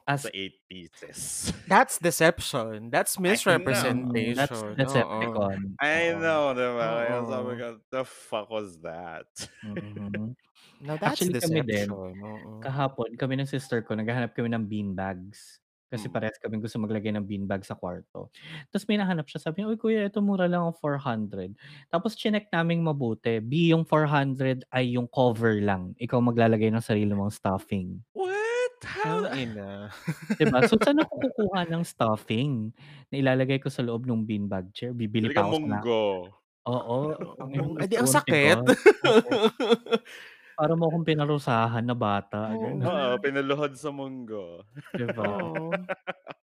[0.06, 1.50] As 8 pieces.
[1.66, 2.90] That's deception.
[2.90, 4.36] That's misrepresentation.
[4.36, 4.60] that's.
[4.76, 5.74] Decepticon.
[5.80, 6.86] I know, diba?
[7.06, 7.58] Kaya sabi Oo.
[7.58, 9.26] ko, the fuck was that?
[9.64, 10.36] Mhm.
[10.82, 12.14] Now that's Actually kami din, deception.
[12.20, 12.60] Oo.
[12.60, 15.62] kahapon kami ng sister ko naghahanap kami ng bean bags.
[15.92, 16.12] Kasi Mm.
[16.16, 18.32] parehas kami gusto maglagay ng bean bag sa kwarto.
[18.72, 21.52] Tapos may nahanap siya, sabi niya, "Uy kuya, ito mura lang ang 400."
[21.92, 25.92] Tapos chineck naming mabuti, B yung 400 ay yung cover lang.
[26.00, 28.00] Ikaw maglalagay ng sarili mong stuffing.
[28.16, 28.32] What?
[28.84, 29.22] How?
[29.22, 29.90] Ang ina.
[30.38, 30.62] 'Di ba?
[30.66, 32.72] So saan ako kukuha ng stuffing
[33.12, 34.92] na ilalagay ko sa loob ng bean bag chair?
[34.96, 36.32] Bibili Bili pa ka ako na munggo.
[36.68, 37.48] Oo, Oo.
[37.56, 38.60] yung Ay, di ang sakit.
[40.58, 42.92] Para mo akong pinarusahan na bata, Oo gano'n.
[42.92, 43.14] nga.
[43.14, 44.66] Oo, pinuluhod sa munggo.
[44.96, 45.28] 'Di ba?
[45.32, 45.88] Oo.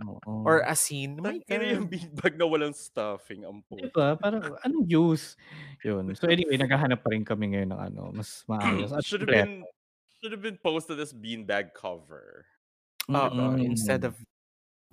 [0.03, 0.35] Oo.
[0.45, 1.21] Or asin.
[1.23, 1.91] My Tangina yung God.
[1.91, 3.47] beanbag na walang stuffing.
[3.47, 3.95] Ang 'Di puta.
[3.95, 4.13] ba?
[4.19, 5.33] Parang anong use?
[5.81, 6.13] Yun.
[6.13, 9.67] So anyway, naghahanap pa rin kami ngayon ng ano, mas maayos at should have been
[10.23, 12.45] should have been posted as beanbag cover.
[13.11, 13.59] Mm.
[13.59, 14.15] Instead of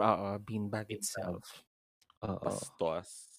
[0.02, 1.62] oo, beanbag itself.
[2.26, 2.42] Oo.
[2.42, 3.30] Bastos.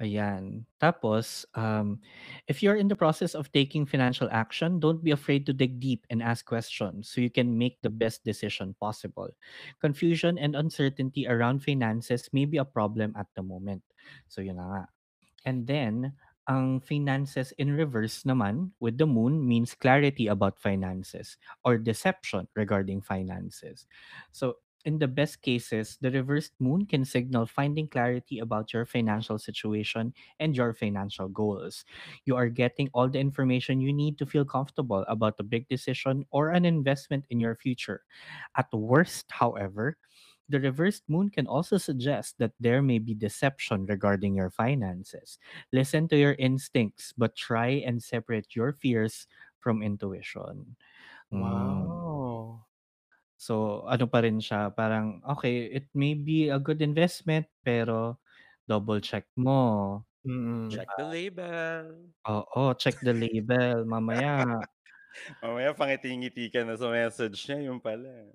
[0.00, 0.64] Ayan.
[0.80, 2.00] Tapos, um,
[2.48, 6.04] if you're in the process of taking financial action, don't be afraid to dig deep
[6.08, 9.28] and ask questions so you can make the best decision possible.
[9.80, 13.84] Confusion and uncertainty around finances may be a problem at the moment.
[14.28, 14.84] So yun na nga.
[15.44, 16.16] And then,
[16.50, 22.98] ang finances in reverse naman with the moon means clarity about finances or deception regarding
[23.00, 23.86] finances.
[24.34, 29.38] So, in the best cases, the reversed moon can signal finding clarity about your financial
[29.38, 31.84] situation and your financial goals.
[32.24, 36.24] You are getting all the information you need to feel comfortable about a big decision
[36.32, 38.02] or an investment in your future.
[38.56, 39.98] At worst, however,
[40.50, 45.38] the reversed moon can also suggest that there may be deception regarding your finances.
[45.72, 49.30] Listen to your instincts, but try and separate your fears
[49.62, 50.74] from intuition.
[51.30, 51.40] Mm.
[51.40, 52.66] Wow.
[53.38, 58.20] So, ano pa rin siya, parang, okay, it may be a good investment, pero
[58.68, 60.04] double check mo.
[60.26, 60.68] Mm.
[60.68, 62.12] Check the label.
[62.28, 63.88] Oo, check the label.
[63.88, 64.44] Mamaya,
[65.42, 68.30] Mamaya pangiti-ngiti ka na sa message niya, yung pala.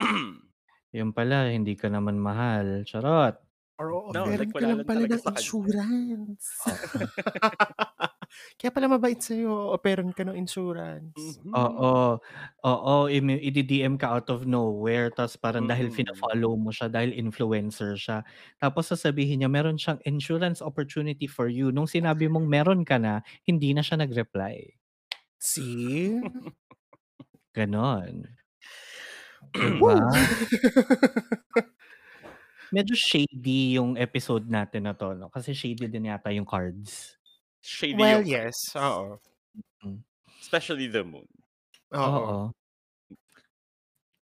[0.96, 2.82] yun pala, hindi ka naman mahal.
[2.88, 3.36] Charot.
[3.76, 6.48] Or No, offeran like ka lang pala ng insurance.
[6.64, 6.96] Oo.
[8.58, 11.12] Kaya pala mabait sa'yo, offeran ka ng insurance.
[11.44, 11.52] Mhm.
[11.52, 12.16] Oo.
[12.64, 15.94] Oo, imi idi-DM ka out of nowhere tapos parang dahil Mm.
[15.94, 18.24] fina-follow mo siya, dahil influencer siya.
[18.56, 21.68] Tapos sasabihin niya meron siyang insurance opportunity for you.
[21.68, 24.72] Nung sinabi mong meron ka na, hindi na siya nag-reply.
[25.38, 26.16] See?
[27.54, 28.24] Ganon.
[29.54, 29.94] Diba?
[32.74, 35.30] Medyo shady yung episode natin na to, no?
[35.30, 37.14] Kasi shady din yata yung cards.
[37.62, 38.56] Shady well, yung yes.
[38.74, 39.22] Oo.
[40.42, 41.26] Especially the moon.
[41.94, 42.02] Oo.
[42.02, 42.38] Oo.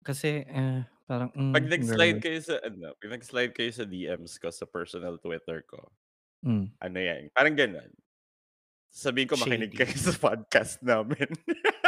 [0.02, 2.26] Kasi, eh, parang, mm, Pag nag-slide girl.
[2.26, 5.80] kayo sa, ano, pag nag-slide kayo sa DMs ko sa personal Twitter ko,
[6.44, 6.76] Mm.
[6.76, 7.88] ano yan, parang ganun.
[8.92, 9.80] Sabihin ko makinig Shady.
[9.80, 11.30] kayo sa podcast namin.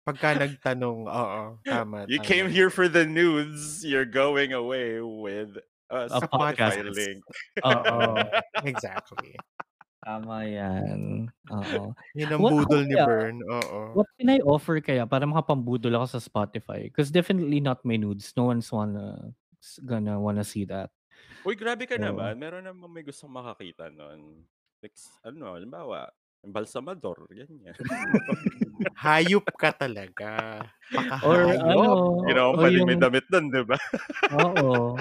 [0.00, 1.42] Pagka nagtanong, oo.
[1.62, 2.26] Tama, you tama.
[2.26, 5.60] came here for the nudes, you're going away with
[5.92, 6.88] a A Spotify podcast.
[6.88, 7.20] link.
[7.60, 8.16] Oo.
[8.64, 9.36] Exactly.
[10.00, 11.28] Tama yan.
[11.52, 11.92] Oo.
[12.16, 13.36] Yun ang What- budol ni kaya- Bern.
[13.44, 13.78] Oo.
[14.00, 16.88] What can I offer kaya para makapambudol ako sa Spotify?
[16.88, 18.32] Because definitely not my nudes.
[18.32, 19.36] No one's wanna
[19.84, 20.88] gonna wanna see that.
[21.44, 22.04] Uy, grabe ka Oo.
[22.08, 22.40] naman.
[22.40, 24.48] Meron naman may gustong makakita nun.
[24.80, 26.08] Like, ano, halimbawa,
[26.40, 27.76] balsamador, ganyan.
[28.96, 30.64] Hayop ka talaga.
[31.22, 33.76] Or ano, you know, or pwedeng may yung, damit nun, di ba?
[34.34, 34.96] oo.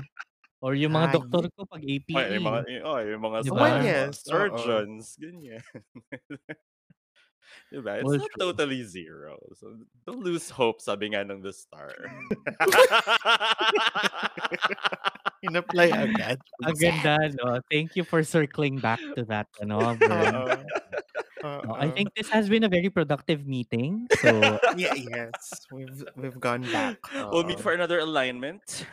[0.60, 1.24] Or yung mga Hayop.
[1.24, 2.20] doktor ko pag APE.
[2.20, 3.60] Ay, yung mga, oh, yung mga Di sa- ba?
[3.64, 4.16] Well, yes.
[4.28, 4.32] Oo.
[4.36, 5.64] surgeons, ganyan.
[7.74, 7.98] diba?
[7.98, 8.42] It's Well, not true.
[8.52, 9.38] totally zero.
[9.56, 9.74] So,
[10.06, 11.90] don't lose hope, sabi nga ng The Star.
[15.46, 16.38] In-apply agad.
[16.68, 17.62] Ang ganda, no?
[17.72, 20.68] Thank you for circling back to that, ano, Bern.
[21.44, 21.72] Oo.
[21.76, 24.08] I think this has been a very productive meeting.
[24.20, 24.30] So,
[24.76, 25.68] Yeah, yes.
[25.72, 27.00] We've we've gone back.
[27.32, 28.86] we'll meet for another alignment.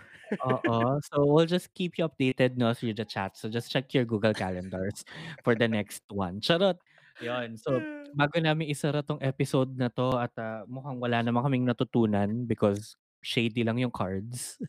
[0.46, 0.98] oo.
[1.10, 3.34] So, we'll just keep you updated, no, through the chat.
[3.38, 5.02] So, just check your Google Calendars
[5.44, 6.38] for the next one.
[6.42, 6.78] Charot.
[7.18, 7.56] Yun.
[7.56, 7.80] So,
[8.12, 12.94] bago namin isara tong episode na to at ah, mukhang wala naman kaming natutunan because
[13.24, 14.60] shady lang yung cards.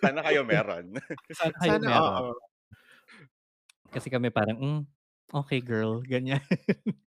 [0.00, 0.96] Sana kayo meron.
[1.34, 2.12] Sana kayo Sana, meron.
[2.30, 2.32] oo.
[3.90, 4.80] Kasi kami parang, mm,
[5.34, 6.40] okay girl, ganyan.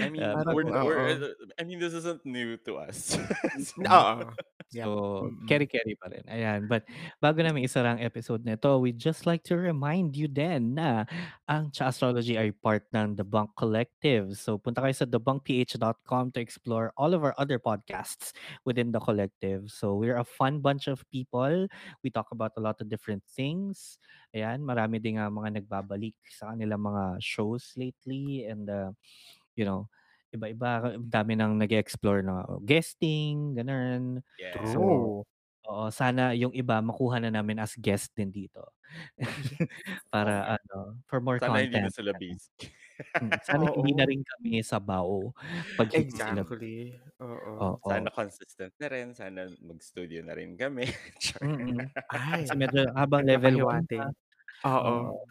[0.00, 1.34] I mean, Um, Parang, we're, we're, oo.
[1.58, 3.18] I mean, this isn't new to us.
[3.60, 4.30] So, Oo.
[4.70, 4.86] Yeah.
[4.86, 5.50] So, Mm-mm.
[5.50, 6.22] carry-carry pa rin.
[6.30, 6.70] Ayan.
[6.70, 6.86] But
[7.18, 11.02] bago namin isara ang episode nito, we'd just like to remind you din na
[11.50, 14.38] ang Cha Astrology ay part ng The Bunk Collective.
[14.38, 18.30] So, punta kayo sa thebunkph.com to explore all of our other podcasts
[18.62, 19.66] within the collective.
[19.74, 21.66] So, we're a fun bunch of people.
[22.06, 23.98] We talk about a lot of different things.
[24.30, 24.62] Ayan.
[24.62, 28.46] Marami din nga mga nagbabalik sa kanilang mga shows lately.
[28.46, 28.94] And, uh,
[29.60, 29.86] you know,
[30.32, 30.96] iba-iba.
[30.96, 34.24] Dami nang nag-explore na guesting, ganun.
[34.40, 34.56] yeah.
[34.64, 35.28] So, True.
[35.70, 38.64] Oo, sana yung iba makuha na namin as guest din dito.
[40.12, 41.94] Para ano, for more Sana hindi na content.
[41.94, 42.50] sila busy.
[43.20, 43.98] Mm, Sana hindi Oo.
[44.00, 45.30] na rin kami sa bao
[45.78, 46.10] pag hindi.
[46.10, 46.76] Exactly.
[47.22, 47.78] Oo.
[47.80, 47.88] Oo.
[47.88, 49.12] Sana consistent na rin.
[49.14, 50.88] Sana mag-studio na rin kami.
[51.22, 51.44] Char.
[51.44, 51.86] Mm-mm.
[52.10, 52.44] Ay.
[52.48, 53.96] Kasi medyo habang level 1 Nakahiwati.
[53.96, 54.06] pa.
[54.68, 55.22] Oo.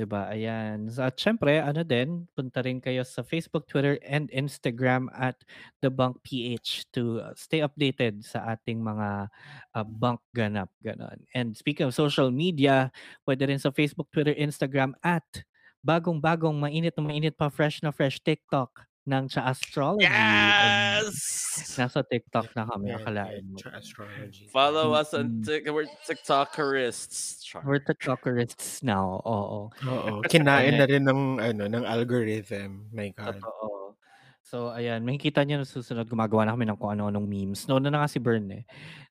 [0.00, 0.32] 'Di ba?
[0.32, 0.88] Ayan.
[0.96, 5.36] At syempre, ano din, punta rin kayo sa Facebook, Twitter, and Instagram at
[5.84, 9.28] The Bunk PH to uh, stay updated sa ating mga
[9.76, 11.20] uh, bunk ganap ganon.
[11.36, 12.88] And speaking of social media,
[13.28, 15.44] pwede rin sa Facebook, Twitter, Instagram at
[15.84, 20.54] bagong-bagong mainit na mainit pa fresh na fresh TikTok ng Cha Astrology.
[20.54, 21.76] And Yes!
[21.78, 23.62] nasa TikTok na kami, Yeah, akalain mo.
[23.66, 24.46] yeah, astrology.
[24.52, 25.44] Follow us on Mm.
[25.44, 25.66] Tik.
[25.70, 27.44] We're TikTokerists.
[27.44, 27.64] Char.
[27.64, 29.20] We're TikTokerists now.
[29.24, 29.68] Oo.
[29.88, 30.24] Oo.
[30.28, 32.88] Kinain na rin ng ano ng algorithm.
[32.92, 33.48] My God.
[33.48, 33.96] Totoo.
[34.40, 37.68] So, ayan, makikita niyo na susunod gumagawa na kami ng kung ano-anong memes.
[37.68, 38.64] No, na nga si Bern eh.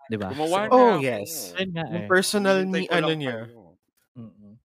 [0.10, 0.34] 'Di ba?
[0.34, 1.54] Gumawa na Oh, yes.
[1.58, 2.10] Ayun nga Yung eh.
[2.10, 3.50] personal ni ano niya.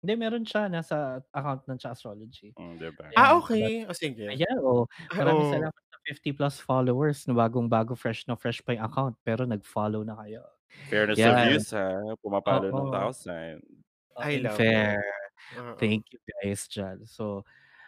[0.06, 2.54] Hindi, meron siya nasa account ng Cha Astrology.
[2.54, 3.10] Mm, diba?
[3.18, 3.90] Ah, okay.
[3.90, 4.30] O sige.
[4.30, 4.86] Ayan, oh.
[5.10, 5.54] Ah, Maraming oo.
[5.58, 9.18] salamat sa 50 plus followers na bagong-bago, fresh na fresh pa yung account.
[9.26, 10.46] Pero nag-follow na kayo.
[10.94, 11.34] Fairness Yeah.
[11.34, 11.90] of views, ha?
[12.22, 12.94] Pumapalo ng Oo.
[12.94, 13.66] thousand.
[14.22, 15.02] I love fair.
[15.58, 15.74] Oo.
[15.82, 17.02] Thank you guys dyan.
[17.10, 17.42] So,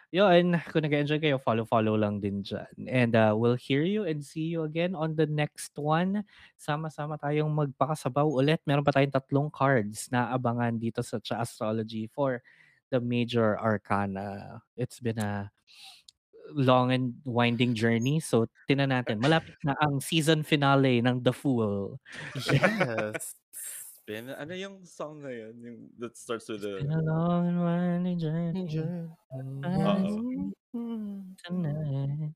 [0.08, 2.72] yun, kung nag-enjoy kayo, follow-follow lang din dyan.
[2.88, 6.24] And uh, we'll hear you and see you again on the next one.
[6.56, 8.64] Sama-sama tayong magpakasabaw ulit.
[8.64, 12.40] Meron pa tayong tatlong cards na abangan dito sa Cha Astrology for
[12.88, 14.60] the major arcana.
[14.80, 15.52] It's been a
[16.56, 18.20] long and winding journey.
[18.24, 19.20] So, tinan natin.
[19.20, 22.00] Malapit na ang season finale ng The Fool.
[22.48, 23.36] Yes.
[24.08, 25.52] Been, ano yung song na yun?
[25.60, 26.80] Yung, that starts with It's the...
[26.80, 28.64] been a long and winding journey.
[29.36, 30.48] Mm-hmm.
[31.44, 32.32] tonight.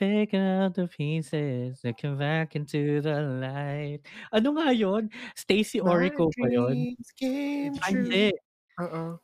[0.00, 4.00] Picking out the pieces, looking back into the light.
[4.32, 5.12] Ano nga yun?
[5.36, 6.96] Stacy Orico pa yun?
[7.20, 8.32] Ay, hindi.
[8.80, 9.20] Oo.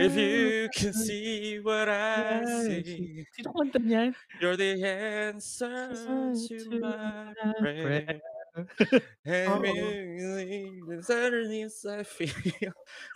[0.00, 4.16] If you can see what I see, Sino kanta niyan?
[4.40, 5.92] you're the answer
[6.34, 8.16] to my prayer.
[9.26, 9.64] And Oo.
[9.64, 10.80] really,
[11.10, 12.32] underneath I feel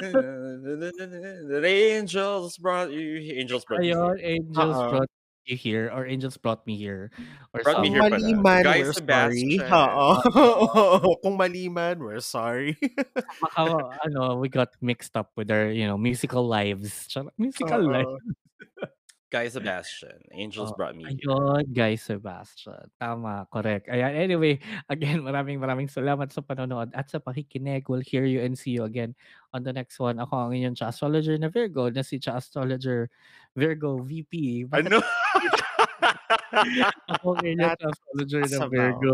[0.00, 3.94] that angels brought you, angels brought you.
[3.94, 4.36] Ayun, here.
[4.36, 4.90] Angels Oo.
[4.90, 5.10] Brought
[5.46, 7.10] you here or angels brought me here
[7.54, 8.20] or Brought me here something.
[8.20, 8.20] pala.
[8.20, 9.56] mali man, Guy we're sorry.
[9.72, 10.12] Oo.
[10.36, 12.76] Oh, kung mali man, we're sorry.
[13.40, 17.08] Baka, ano, we got mixed up with our, you know, musical lives.
[17.38, 18.20] Musical lives.
[19.30, 20.18] Guy Sebastian.
[20.34, 21.14] Angels Oh, brought me here.
[21.22, 22.90] ayun, guys, Sebastian.
[22.98, 23.86] Tama, correct.
[23.86, 24.58] Ayan, anyway,
[24.90, 27.86] again, maraming maraming salamat sa panonood at sa pakikinig.
[27.86, 29.14] We'll hear you and see you again
[29.54, 30.18] on the next one.
[30.18, 33.06] Ako ang inyong Cha Astrologer na Virgo na si Cha Astrologer
[33.54, 34.66] Virgo VP.
[34.66, 34.98] Bakit Ano?
[37.06, 38.66] ako ang inyong At Cha Astrologer na.
[38.66, 39.12] Virgo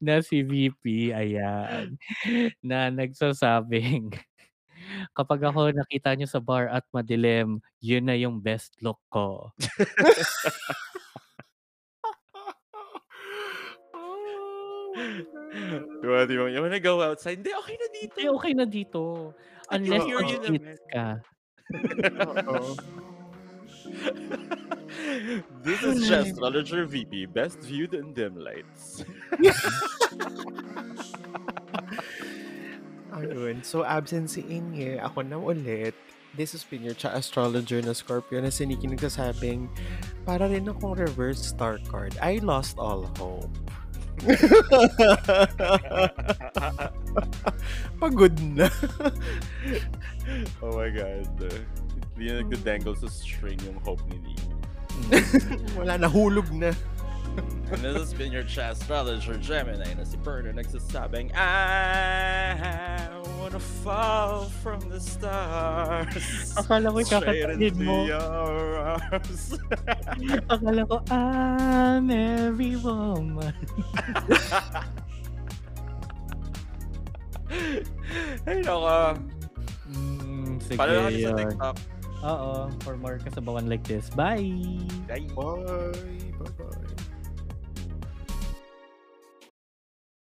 [0.00, 2.00] na si VP, ayan,
[2.64, 4.16] na nagsasabing,
[5.16, 9.50] kapag ako nakita nyo sa bar at madilim, yun na yung best look ko.
[16.02, 16.48] Diba, di ba?
[16.48, 17.36] You wanna go outside?
[17.42, 18.14] Hindi, okay na dito.
[18.16, 19.34] Hindi, okay na dito.
[19.70, 20.76] Unless hear you mag-cheats naman.
[20.90, 21.06] ka.
[25.64, 29.04] This is just Astrologer VP, best viewed in dim lights.
[33.14, 33.64] Ayun.
[33.64, 35.02] So, absent si Inye.
[35.02, 35.94] Ako na ulit.
[36.38, 39.66] This has been your cha astrologer na Scorpio na si Nikki nagsasabing
[40.22, 42.14] para rin akong reverse star card.
[42.22, 43.50] I lost all hope.
[47.98, 48.70] Pagod na.
[50.62, 51.26] oh my god.
[52.14, 54.44] Hindi na nagdadangle sa string yung hope ni Lee.
[55.80, 56.70] Wala, nahulog na.
[57.70, 63.06] And this has been your chat astrologer Gemini na si Berner nagsasabing I
[63.38, 68.04] wanna fall from the stars Akala ko straight mo.
[68.10, 68.18] your
[68.98, 69.54] arms.
[70.50, 73.54] Akala ko, I'm every woman.
[78.46, 79.18] Ay, naka.
[79.90, 81.34] Mm, sige, Follow natin sa.
[81.38, 81.76] TikTok.
[82.20, 82.50] Oo,
[82.84, 84.10] for more kasabawan like this.
[84.12, 84.52] Bye!
[85.08, 85.26] Bye.
[85.32, 85.94] Bye.
[86.36, 86.78] Bye-bye.